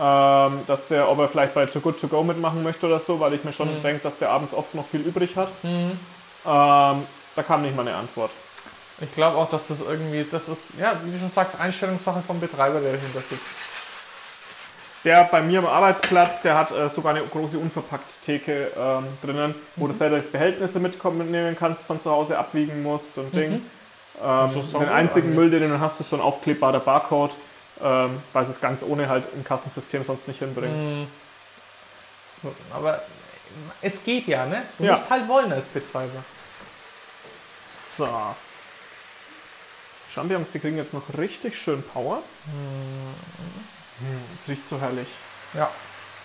ähm, 0.00 0.60
dass 0.66 0.88
der, 0.88 1.08
ob 1.08 1.18
er 1.18 1.28
vielleicht 1.28 1.52
bei 1.52 1.66
Too 1.66 1.80
Good 1.80 2.00
To 2.00 2.08
Go 2.08 2.22
mitmachen 2.22 2.62
möchte 2.62 2.86
oder 2.86 2.98
so, 2.98 3.20
weil 3.20 3.34
ich 3.34 3.44
mir 3.44 3.52
schon 3.52 3.82
denke, 3.82 4.02
dass 4.02 4.16
der 4.16 4.30
abends 4.30 4.54
oft 4.54 4.74
noch 4.74 4.86
viel 4.86 5.00
übrig 5.00 5.36
hat. 5.36 5.48
Ähm, 5.64 5.92
da 6.44 7.42
kam 7.46 7.60
nicht 7.62 7.76
mal 7.76 7.86
eine 7.86 7.96
Antwort. 7.96 8.30
ich 9.00 9.14
glaube 9.14 9.36
auch, 9.36 9.50
dass 9.50 9.68
das 9.68 9.80
irgendwie, 9.82 10.24
das 10.30 10.48
ist, 10.48 10.70
ja, 10.78 10.92
wie 11.04 11.12
du 11.12 11.18
schon 11.18 11.30
sagst, 11.30 11.60
Einstellungssache 11.60 12.22
vom 12.26 12.40
Betreiber, 12.40 12.80
der 12.80 12.92
dahinter 12.92 13.20
sitzt. 13.20 13.50
Der 15.04 15.24
bei 15.24 15.40
mir 15.40 15.60
am 15.60 15.66
Arbeitsplatz, 15.66 16.42
der 16.42 16.56
hat 16.58 16.70
äh, 16.72 16.88
sogar 16.90 17.14
eine 17.14 17.24
große 17.24 17.58
Unverpackt-Theke 17.58 18.70
ähm, 18.76 19.06
drinnen, 19.22 19.54
wo 19.76 19.86
du 19.86 19.94
selber 19.94 20.18
Behältnisse 20.18 20.78
mitnehmen 20.78 21.56
kannst, 21.58 21.84
von 21.84 21.98
zu 22.00 22.10
Hause 22.10 22.36
abwiegen 22.38 22.82
musst 22.82 23.16
und 23.16 23.34
Ding. 23.34 23.64
Ähm, 24.22 24.50
schon 24.70 24.80
den 24.80 24.90
einzigen. 24.90 25.34
Müll, 25.34 25.48
den 25.50 25.70
du 25.70 25.80
hast, 25.80 25.98
ist 26.00 26.10
so 26.10 26.16
ein 26.16 26.22
aufklebbarer 26.22 26.80
Barcode, 26.80 27.34
ähm, 27.82 28.10
weil 28.34 28.42
es 28.42 28.50
es 28.50 28.60
ganz 28.60 28.82
ohne 28.82 29.08
halt 29.08 29.24
im 29.34 29.42
Kassensystem 29.42 30.04
sonst 30.04 30.28
nicht 30.28 30.40
hinbringt. 30.40 31.08
Nur- 32.42 32.52
Aber 32.74 33.02
es 33.80 34.04
geht 34.04 34.26
ja, 34.26 34.44
ne? 34.44 34.62
Du 34.78 34.84
Ja. 34.84 34.92
musst 34.92 35.08
halt 35.08 35.26
wollen 35.28 35.50
als 35.50 35.66
Betreiber. 35.66 36.22
So. 37.96 38.06
Champignons, 40.14 40.50
die 40.52 40.58
kriegen 40.58 40.76
jetzt 40.76 40.92
noch 40.92 41.02
richtig 41.16 41.56
schön 41.58 41.82
Power. 41.82 42.22
Hm, 44.00 44.20
Es 44.42 44.48
riecht 44.48 44.68
so 44.68 44.80
herrlich. 44.80 45.08
Ja. 45.54 45.68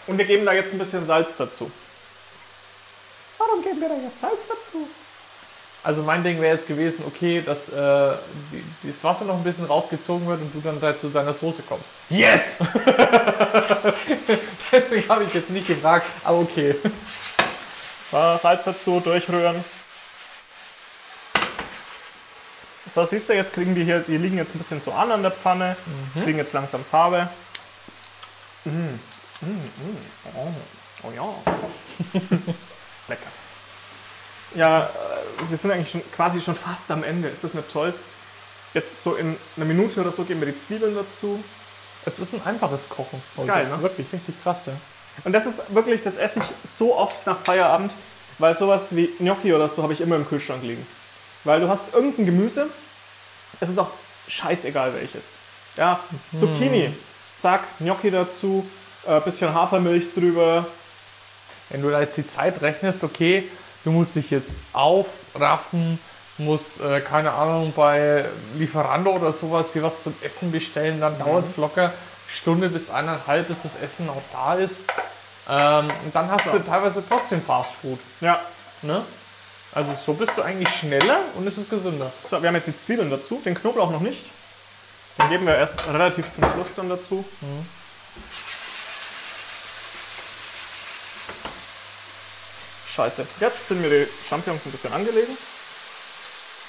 Und 0.07 0.17
wir 0.17 0.25
geben 0.25 0.45
da 0.45 0.53
jetzt 0.53 0.71
ein 0.71 0.77
bisschen 0.79 1.05
Salz 1.07 1.31
dazu. 1.37 1.69
Warum 3.37 3.61
geben 3.63 3.81
wir 3.81 3.89
da 3.89 3.95
jetzt 3.95 4.21
Salz 4.21 4.39
dazu? 4.47 4.87
Also 5.83 6.01
mein 6.01 6.23
Ding 6.23 6.41
wäre 6.41 6.55
jetzt 6.55 6.67
gewesen, 6.67 7.03
okay, 7.05 7.43
dass 7.45 7.69
äh, 7.69 8.15
die, 8.51 8.63
das 8.91 9.03
Wasser 9.03 9.25
noch 9.25 9.35
ein 9.35 9.43
bisschen 9.43 9.65
rausgezogen 9.65 10.27
wird 10.27 10.41
und 10.41 10.51
du 10.53 10.59
dann 10.61 10.81
da 10.81 10.97
zu 10.97 11.09
deiner 11.09 11.33
Soße 11.33 11.61
kommst. 11.61 11.93
Yes! 12.09 12.57
Deswegen 14.71 15.07
habe 15.07 15.23
ich 15.25 15.33
jetzt 15.33 15.51
nicht 15.51 15.67
gefragt, 15.67 16.07
aber 16.23 16.39
okay. 16.39 16.75
So, 18.11 18.39
Salz 18.41 18.63
dazu, 18.63 18.99
durchrühren. 18.99 19.63
So, 22.93 23.05
siehst 23.05 23.29
du, 23.29 23.33
jetzt 23.33 23.53
kriegen 23.53 23.75
die 23.75 23.83
hier, 23.83 23.99
die 23.99 24.17
liegen 24.17 24.37
jetzt 24.37 24.55
ein 24.55 24.59
bisschen 24.59 24.81
so 24.81 24.91
an 24.91 25.11
an 25.11 25.21
der 25.21 25.31
Pfanne, 25.31 25.75
kriegen 26.23 26.37
jetzt 26.37 26.53
langsam 26.53 26.83
Farbe. 26.83 27.29
Mm, 28.65 28.99
mm, 29.41 29.47
mm. 29.47 29.97
Oh, 30.35 30.53
oh 31.03 31.11
ja. 31.15 31.23
Lecker. 33.07 33.31
Ja, 34.55 34.83
äh, 34.83 35.49
wir 35.49 35.57
sind 35.57 35.71
eigentlich 35.71 35.91
schon, 35.91 36.01
quasi 36.15 36.41
schon 36.41 36.55
fast 36.55 36.89
am 36.89 37.03
Ende. 37.03 37.27
Ist 37.27 37.43
das 37.43 37.53
nicht 37.53 37.71
toll? 37.71 37.93
Jetzt 38.73 39.03
so 39.03 39.15
in 39.15 39.35
einer 39.55 39.65
Minute 39.65 40.01
oder 40.01 40.11
so 40.11 40.23
geben 40.23 40.41
wir 40.41 40.51
die 40.51 40.59
Zwiebeln 40.59 40.95
dazu. 40.95 41.43
Es 42.05 42.19
ist 42.19 42.33
ein 42.33 42.41
einfaches 42.45 42.89
Kochen. 42.89 43.21
Ist 43.37 43.47
geil, 43.47 43.67
ne? 43.67 43.81
Wirklich, 43.81 44.07
richtig 44.11 44.41
krass, 44.43 44.65
ja. 44.67 44.73
Und 45.23 45.31
das 45.31 45.45
ist 45.45 45.59
wirklich, 45.73 46.03
das 46.03 46.17
esse 46.17 46.39
ich 46.39 46.45
so 46.69 46.95
oft 46.95 47.25
nach 47.25 47.39
Feierabend, 47.39 47.91
weil 48.37 48.55
sowas 48.57 48.87
wie 48.91 49.07
Gnocchi 49.19 49.53
oder 49.53 49.69
so 49.69 49.81
habe 49.81 49.93
ich 49.93 50.01
immer 50.01 50.15
im 50.17 50.27
Kühlschrank 50.27 50.61
liegen. 50.63 50.85
Weil 51.45 51.61
du 51.61 51.69
hast 51.69 51.93
irgendein 51.93 52.25
Gemüse, 52.25 52.67
es 53.59 53.69
ist 53.69 53.79
auch 53.79 53.91
scheißegal 54.27 54.93
welches. 54.93 55.23
Ja, 55.77 55.99
Zucchini, 56.37 56.93
zack, 57.39 57.61
Gnocchi 57.79 58.11
dazu, 58.11 58.65
äh, 59.07 59.19
bisschen 59.21 59.53
Hafermilch 59.53 60.13
drüber. 60.13 60.65
Wenn 61.69 61.81
du 61.81 61.89
da 61.89 62.01
jetzt 62.01 62.17
die 62.17 62.27
Zeit 62.27 62.61
rechnest, 62.61 63.03
okay, 63.03 63.47
du 63.83 63.91
musst 63.91 64.15
dich 64.15 64.29
jetzt 64.31 64.53
aufraffen, 64.73 65.99
musst, 66.37 66.81
äh, 66.81 67.01
keine 67.01 67.31
Ahnung, 67.31 67.73
bei 67.75 68.25
Lieferando 68.57 69.11
oder 69.11 69.31
sowas 69.33 69.71
dir 69.71 69.83
was 69.83 70.03
zum 70.03 70.13
Essen 70.21 70.51
bestellen, 70.51 70.99
dann 70.99 71.17
dauert 71.17 71.45
es 71.45 71.57
locker 71.57 71.91
Stunde 72.33 72.69
bis 72.69 72.89
eineinhalb, 72.89 73.47
bis 73.47 73.63
das 73.63 73.75
Essen 73.81 74.09
auch 74.09 74.21
da 74.33 74.55
ist. 74.55 74.81
Ähm, 75.49 75.89
und 76.03 76.15
dann 76.15 76.29
hast 76.29 76.45
So. 76.45 76.51
du 76.51 76.59
teilweise 76.59 77.03
trotzdem 77.07 77.41
Fast 77.41 77.73
Food. 77.81 77.99
Ja, 78.21 78.39
Ne? 78.81 79.01
Also 79.73 79.93
so 79.93 80.13
bist 80.13 80.37
du 80.37 80.41
eigentlich 80.41 80.69
schneller 80.69 81.19
und 81.35 81.47
es 81.47 81.57
ist 81.57 81.69
gesünder. 81.69 82.11
so, 82.29 82.41
wir 82.41 82.47
haben 82.47 82.55
jetzt 82.55 82.67
die 82.67 82.77
Zwiebeln 82.77 83.09
dazu, 83.09 83.41
den 83.43 83.55
Knoblauch 83.55 83.89
noch 83.91 83.99
nicht. 83.99 84.23
Den 85.19 85.29
geben 85.29 85.45
wir 85.45 85.55
erst 85.55 85.87
relativ 85.87 86.25
zum 86.33 86.43
Schluss 86.51 86.67
dann 86.75 86.89
dazu. 86.89 87.25
Scheiße. 92.95 93.25
Jetzt 93.39 93.67
sind 93.67 93.81
mir 93.81 93.89
die 93.89 94.07
Champignons 94.29 94.65
ein 94.65 94.71
bisschen 94.71 94.93
angelegen. 94.93 95.37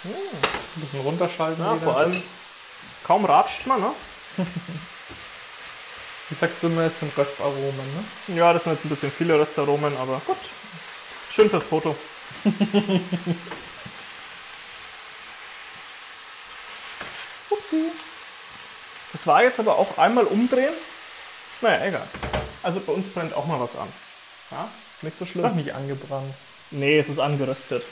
Ein 0.05 0.81
bisschen 0.81 1.01
runterschalten. 1.01 1.65
Ja, 1.65 1.77
vor 1.77 1.97
allem 1.97 2.23
kaum 3.05 3.25
ratscht 3.25 3.67
man, 3.67 3.81
ne? 3.81 3.91
Wie 6.29 6.35
sagst 6.35 6.63
du 6.63 6.67
immer, 6.67 6.83
es 6.83 6.99
sind 6.99 7.17
Röstaromen, 7.17 7.95
ne? 8.29 8.37
Ja, 8.37 8.53
das 8.53 8.65
sind 8.65 8.73
jetzt 8.73 8.85
ein 8.85 8.89
bisschen 8.89 9.13
viele 9.13 9.41
Restaromen, 9.41 9.97
aber 9.97 10.21
gut. 10.27 10.37
Schön 11.33 11.49
fürs 11.49 11.65
Foto. 11.65 11.97
Das 19.27 19.35
war 19.35 19.43
jetzt 19.43 19.59
aber 19.59 19.77
auch 19.77 19.99
einmal 19.99 20.23
umdrehen. 20.25 20.73
Naja, 21.61 21.85
egal. 21.85 22.07
Also 22.63 22.79
bei 22.79 22.93
uns 22.93 23.09
brennt 23.09 23.35
auch 23.35 23.45
mal 23.47 23.59
was 23.59 23.75
an. 23.75 23.93
Ja, 24.53 24.69
nicht 25.03 25.19
so 25.19 25.25
Ist 25.25 25.35
doch 25.35 25.41
schlimm. 25.41 25.57
nicht 25.57 25.75
angebrannt. 25.75 26.33
Nee, 26.71 27.01
es 27.01 27.09
ist 27.09 27.19
angeröstet. 27.19 27.83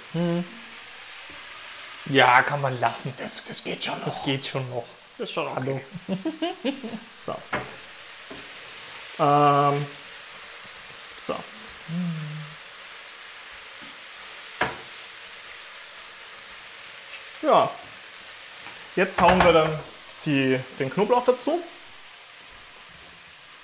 Ja, 2.07 2.40
kann 2.42 2.61
man 2.61 2.79
lassen. 2.79 3.12
Das, 3.18 3.42
das 3.49 3.64
geht 3.64 3.83
schon 3.83 4.01
Das 4.05 4.23
geht 4.25 4.47
schon 4.47 4.70
noch. 4.70 4.85
Das 5.18 5.29
ist 5.29 5.35
schon 5.35 5.49
okay. 5.49 5.81
Hallo. 6.07 6.18
So. 7.27 7.35
Ähm. 9.18 9.87
So. 11.27 11.35
Ja. 17.42 17.70
Jetzt 18.94 19.20
hauen 19.20 19.42
wir 19.42 19.53
dann 19.53 19.93
die, 20.24 20.58
den 20.78 20.90
Knoblauch 20.90 21.24
dazu. 21.24 21.60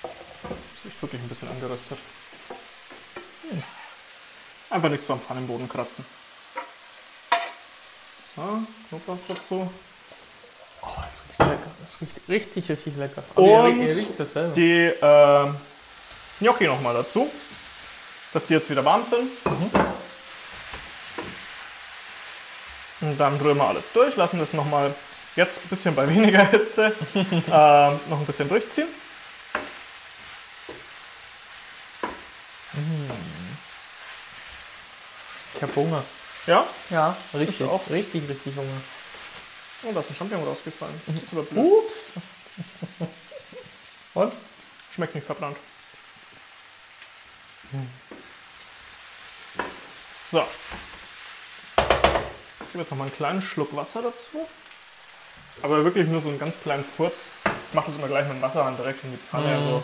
Das 0.01 0.11
ist 0.91 1.01
wirklich 1.01 1.21
ein 1.21 1.29
bisschen 1.29 1.49
angeröstet. 1.49 1.97
Hm. 3.49 3.63
Einfach 4.69 4.89
nicht 4.89 5.05
so 5.05 5.13
am 5.13 5.21
Pfannenboden 5.21 5.67
kratzen. 5.69 6.05
So, 8.35 8.41
Knoblauch 8.89 9.17
dazu. 9.27 9.71
Oh, 10.81 10.87
das 10.97 11.21
riecht 11.27 11.39
lecker. 11.39 11.71
Das 11.81 12.01
riecht 12.01 12.29
richtig, 12.29 12.69
richtig 12.69 12.97
lecker. 12.97 13.23
Aber 13.35 13.63
Und 13.63 13.81
ihr, 13.81 13.95
riecht 13.95 14.19
es 14.19 14.33
selber. 14.33 14.53
die 14.55 14.85
äh, 14.85 15.51
Gnocchi 16.39 16.65
nochmal 16.65 16.93
dazu, 16.95 17.29
dass 18.33 18.45
die 18.45 18.53
jetzt 18.53 18.69
wieder 18.69 18.83
warm 18.83 19.03
sind. 19.03 19.29
Und 23.01 23.17
dann 23.19 23.35
rühren 23.37 23.57
wir 23.57 23.67
alles 23.67 23.83
durch, 23.93 24.15
lassen 24.15 24.39
das 24.39 24.53
nochmal 24.53 24.93
jetzt 25.35 25.57
ein 25.63 25.69
bisschen 25.69 25.95
bei 25.95 26.07
weniger 26.07 26.45
Hitze 26.47 26.85
äh, 27.15 27.19
noch 28.09 28.19
ein 28.19 28.25
bisschen 28.25 28.49
durchziehen. 28.49 28.87
Ich 35.55 35.61
hab 35.63 35.75
Hunger. 35.75 36.03
Ja, 36.47 36.65
Ja, 36.89 37.15
richtig. 37.35 37.67
auch. 37.67 37.87
Richtig, 37.89 38.27
richtig 38.27 38.55
Hunger. 38.55 38.81
oh, 39.83 39.91
da 39.93 39.99
ist 39.99 40.09
ein 40.09 40.15
Champignon 40.15 40.47
rausgefallen. 40.47 40.99
Das 41.05 41.23
ist 41.23 41.33
aber 41.33 41.43
blöd. 41.43 41.63
Ups. 41.65 42.13
Und? 44.13 44.33
Schmeckt 44.95 45.15
nicht 45.15 45.25
verbrannt. 45.25 45.57
So. 50.31 50.45
Ich 52.59 52.67
gebe 52.71 52.79
jetzt 52.79 52.91
noch 52.91 52.97
mal 52.97 53.05
einen 53.05 53.15
kleinen 53.15 53.41
Schluck 53.41 53.75
Wasser 53.75 54.01
dazu. 54.01 54.47
Aber 55.61 55.83
wirklich 55.83 56.07
nur 56.07 56.21
so 56.21 56.29
einen 56.29 56.39
ganz 56.39 56.59
kleinen 56.61 56.83
Furz. 56.83 57.13
Ich 57.69 57.73
mache 57.73 57.87
das 57.87 57.95
immer 57.95 58.07
gleich 58.07 58.25
mit 58.27 58.37
dem 58.37 58.41
Wasserhahn 58.41 58.75
direkt 58.75 59.03
in 59.03 59.11
die 59.11 59.17
Pfanne. 59.17 59.55
Also, 59.55 59.83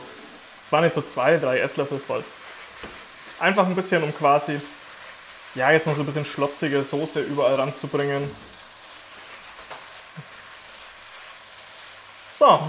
es 0.66 0.72
waren 0.72 0.84
jetzt 0.84 0.96
so 0.96 1.02
zwei, 1.02 1.38
drei 1.38 1.60
Esslöffel 1.60 2.00
voll. 2.00 2.24
Einfach 3.40 3.66
ein 3.68 3.76
bisschen, 3.76 4.02
um 4.04 4.14
quasi, 4.16 4.60
ja, 5.56 5.72
jetzt 5.72 5.86
noch 5.88 5.96
so 5.96 6.02
ein 6.02 6.06
bisschen 6.06 6.26
schlotzige 6.26 6.84
Soße 6.84 7.20
überall 7.22 7.56
ranzubringen. 7.56 8.30
So. 12.40 12.60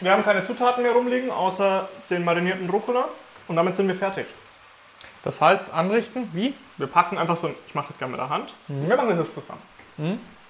Wir 0.00 0.12
haben 0.12 0.24
keine 0.24 0.44
Zutaten 0.44 0.82
mehr 0.82 0.92
rumliegen, 0.92 1.30
außer 1.30 1.88
den 2.10 2.24
marinierten 2.24 2.68
Rucola. 2.68 3.06
Und 3.48 3.56
damit 3.56 3.76
sind 3.76 3.88
wir 3.88 3.94
fertig. 3.94 4.26
Das 5.22 5.40
heißt, 5.40 5.72
anrichten, 5.72 6.28
wie? 6.32 6.54
Wir 6.76 6.86
packen 6.86 7.16
einfach 7.18 7.36
so, 7.36 7.48
ein- 7.48 7.54
ich 7.66 7.74
mache 7.74 7.88
das 7.88 7.98
gerne 7.98 8.12
mit 8.12 8.20
der 8.20 8.28
Hand. 8.28 8.52
Wir 8.68 8.96
machen 8.96 9.08
das 9.08 9.18
jetzt 9.18 9.34
zusammen. 9.34 9.62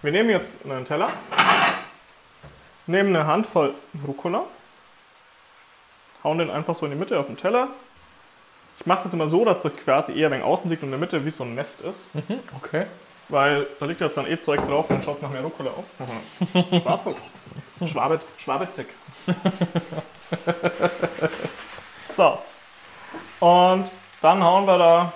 Wir 0.06 0.12
nehmen 0.12 0.30
jetzt 0.30 0.64
einen 0.64 0.84
Teller, 0.84 1.10
nehmen 2.86 3.16
eine 3.16 3.26
Handvoll 3.26 3.74
Rucola, 4.06 4.44
hauen 6.22 6.38
den 6.38 6.48
einfach 6.48 6.76
so 6.76 6.86
in 6.86 6.92
die 6.92 6.96
Mitte 6.96 7.18
auf 7.18 7.26
den 7.26 7.36
Teller. 7.36 7.70
Ich 8.78 8.86
mache 8.86 9.02
das 9.02 9.14
immer 9.14 9.26
so, 9.26 9.44
dass 9.44 9.62
das 9.62 9.74
quasi 9.74 10.16
eher 10.16 10.30
wegen 10.30 10.44
außen 10.44 10.70
liegt 10.70 10.84
und 10.84 10.90
in 10.90 10.92
der 10.92 11.00
Mitte 11.00 11.24
wie 11.24 11.30
so 11.30 11.42
ein 11.42 11.56
Nest 11.56 11.80
ist. 11.80 12.06
Okay. 12.62 12.86
Weil 13.28 13.66
da 13.80 13.86
liegt 13.86 14.00
jetzt 14.00 14.16
dann 14.16 14.30
eh 14.30 14.38
Zeug 14.38 14.64
drauf 14.68 14.88
und 14.90 15.02
schaut 15.02 15.20
nach 15.22 15.30
mehr 15.30 15.40
Rucola 15.40 15.72
aus. 15.72 15.92
Schwafuchs. 16.52 17.32
Schwabet, 17.84 18.20
Schwabetzig. 18.38 18.86
so. 22.10 22.38
Und 23.40 23.90
dann 24.22 24.44
hauen 24.44 24.66
wir 24.68 24.78
da 24.78 25.12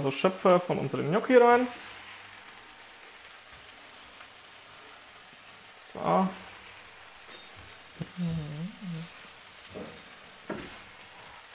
so 0.00 0.10
Schöpfe 0.10 0.58
von 0.58 0.78
unseren 0.78 1.08
Gnocchi 1.08 1.36
rein. 1.36 1.68
So. 6.04 6.28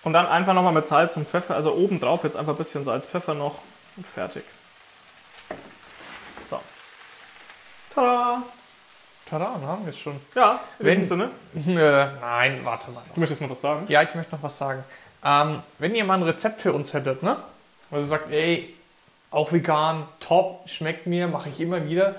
Und 0.04 0.14
dann 0.14 0.28
einfach 0.28 0.54
nochmal 0.54 0.74
mit 0.74 0.86
Salz 0.86 1.16
und 1.16 1.28
Pfeffer, 1.30 1.56
also 1.56 1.74
oben 1.74 2.00
drauf 2.00 2.24
jetzt 2.24 2.36
einfach 2.36 2.54
ein 2.54 2.58
bisschen 2.58 2.84
Salz, 2.84 3.06
Pfeffer 3.06 3.34
noch 3.34 3.56
und 3.96 4.06
fertig. 4.06 4.44
So. 6.50 6.60
Tada! 7.96 8.44
Tada, 9.30 9.54
dann 9.54 9.66
haben 9.66 9.86
wir 9.86 9.92
es 9.92 10.00
schon. 10.00 10.20
Ja, 10.36 10.60
in 10.80 10.86
Wenn- 10.86 11.00
diesem 11.00 11.30
Sinne. 11.56 11.78
Äh, 11.80 12.08
nein, 12.20 12.60
warte 12.66 12.92
mal. 12.92 13.02
Du 13.14 13.20
möchtest 13.22 13.42
noch 13.42 13.50
was 13.50 13.62
sagen? 13.62 13.86
Ja, 13.88 14.02
ich 14.02 14.14
möchte 14.14 14.36
noch 14.36 14.44
was 14.44 14.58
sagen. 14.58 14.84
Ähm, 15.24 15.64
wenn 15.80 15.96
ihr 15.96 16.04
mal 16.04 16.16
ein 16.16 16.24
Rezept 16.24 16.62
für 16.62 16.74
uns 16.74 16.94
hättet, 16.94 17.24
ne? 17.24 17.38
Wo 17.90 17.98
ihr 17.98 18.04
sagt, 18.04 18.30
ey, 18.32 18.76
auch 19.32 19.54
vegan, 19.54 20.06
top, 20.20 20.68
schmeckt 20.70 21.08
mir, 21.08 21.28
mache 21.30 21.48
ich 21.48 21.62
immer 21.62 21.86
wieder. 21.86 22.16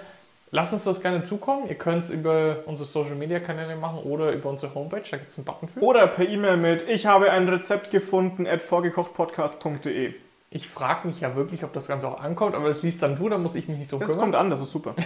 Lasst 0.54 0.72
uns 0.72 0.84
das 0.84 1.00
gerne 1.00 1.20
zukommen. 1.20 1.68
Ihr 1.68 1.74
könnt 1.74 2.04
es 2.04 2.10
über 2.10 2.58
unsere 2.66 2.86
Social 2.86 3.16
Media 3.16 3.40
Kanäle 3.40 3.74
machen 3.74 3.98
oder 4.04 4.30
über 4.30 4.50
unsere 4.50 4.72
Homepage, 4.72 5.02
da 5.10 5.16
gibt 5.16 5.32
es 5.32 5.36
einen 5.36 5.44
Button 5.44 5.66
für. 5.66 5.80
Oder 5.80 6.06
per 6.06 6.28
E-Mail 6.28 6.58
mit 6.58 6.88
ich 6.88 7.06
habe 7.06 7.32
ein 7.32 7.48
Rezept 7.48 7.90
gefunden 7.90 8.46
at 8.46 8.62
vorgekochtpodcast.de. 8.62 10.14
Ich 10.50 10.68
frage 10.68 11.08
mich 11.08 11.20
ja 11.20 11.34
wirklich, 11.34 11.64
ob 11.64 11.72
das 11.72 11.88
Ganze 11.88 12.06
auch 12.06 12.20
ankommt, 12.20 12.54
aber 12.54 12.68
das 12.68 12.84
liest 12.84 13.02
dann 13.02 13.16
du, 13.16 13.28
dann 13.28 13.42
muss 13.42 13.56
ich 13.56 13.66
mich 13.66 13.78
nicht 13.78 13.90
drum 13.90 13.98
Das 13.98 14.08
kümmern. 14.10 14.20
kommt 14.26 14.36
an, 14.36 14.50
das 14.50 14.60
ist 14.60 14.70
super. 14.70 14.94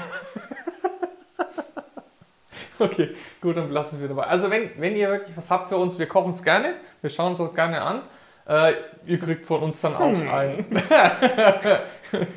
Okay, 2.80 3.10
gut, 3.40 3.56
dann 3.56 3.72
lassen 3.72 4.00
wir 4.00 4.06
dabei. 4.06 4.28
Also 4.28 4.50
wenn, 4.50 4.70
wenn 4.78 4.94
ihr 4.94 5.08
wirklich 5.10 5.36
was 5.36 5.50
habt 5.50 5.68
für 5.68 5.76
uns, 5.76 5.98
wir 5.98 6.06
kochen 6.06 6.30
es 6.30 6.44
gerne, 6.44 6.74
wir 7.00 7.10
schauen 7.10 7.30
uns 7.30 7.40
das 7.40 7.52
gerne 7.52 7.82
an. 7.82 8.02
Äh, 8.48 8.72
ihr 9.06 9.18
kriegt 9.18 9.44
von 9.44 9.60
uns 9.62 9.80
dann 9.82 9.94
auch 9.94 10.10
Hm. 10.10 10.28
ein. 10.30 10.64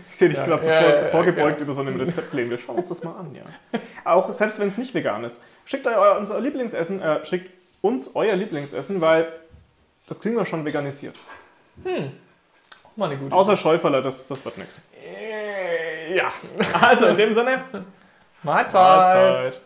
Ich 0.09 0.17
sehe 0.17 0.27
dich 0.27 0.37
Ja, 0.37 0.45
gerade 0.45 0.63
so 0.63 0.69
ja, 0.69 0.81
vor, 0.81 0.89
ja, 0.89 1.05
vorgebeugt 1.05 1.59
ja. 1.59 1.63
über 1.63 1.73
so 1.73 1.79
einem 1.81 1.95
Rezept 1.95 2.33
lehnen. 2.33 2.49
Wir 2.49 2.57
schauen 2.57 2.75
uns 2.75 2.89
das 2.89 3.01
mal 3.03 3.15
an, 3.15 3.33
ja. 3.33 3.43
Auch 4.03 4.29
selbst 4.33 4.59
wenn 4.59 4.67
es 4.67 4.77
nicht 4.77 4.93
vegan 4.93 5.23
ist. 5.23 5.41
Schickt 5.63 5.87
euer, 5.87 6.17
unser 6.17 6.39
Lieblingsessen, 6.41 7.01
äh, 7.01 7.23
schickt 7.25 7.49
uns 7.81 8.13
euer 8.15 8.35
Lieblingsessen, 8.35 8.99
weil 8.99 9.31
das 10.07 10.19
kriegen 10.19 10.35
wir 10.35 10.45
schon 10.45 10.65
veganisiert. 10.65 11.15
Hm, 11.83 12.11
Mal 12.97 13.05
eine 13.11 13.17
gute 13.17 13.33
Außer 13.33 13.55
Schäuferle, 13.55 14.01
das, 14.01 14.27
das 14.27 14.43
wird 14.43 14.57
nichts. 14.57 14.77
Äh, 15.01 16.17
ja. 16.17 16.33
Also 16.81 17.05
in 17.05 17.15
dem 17.15 17.33
Sinne, 17.33 17.63
Mahlzeit. 18.43 18.73
Mahlzeit. 18.73 19.61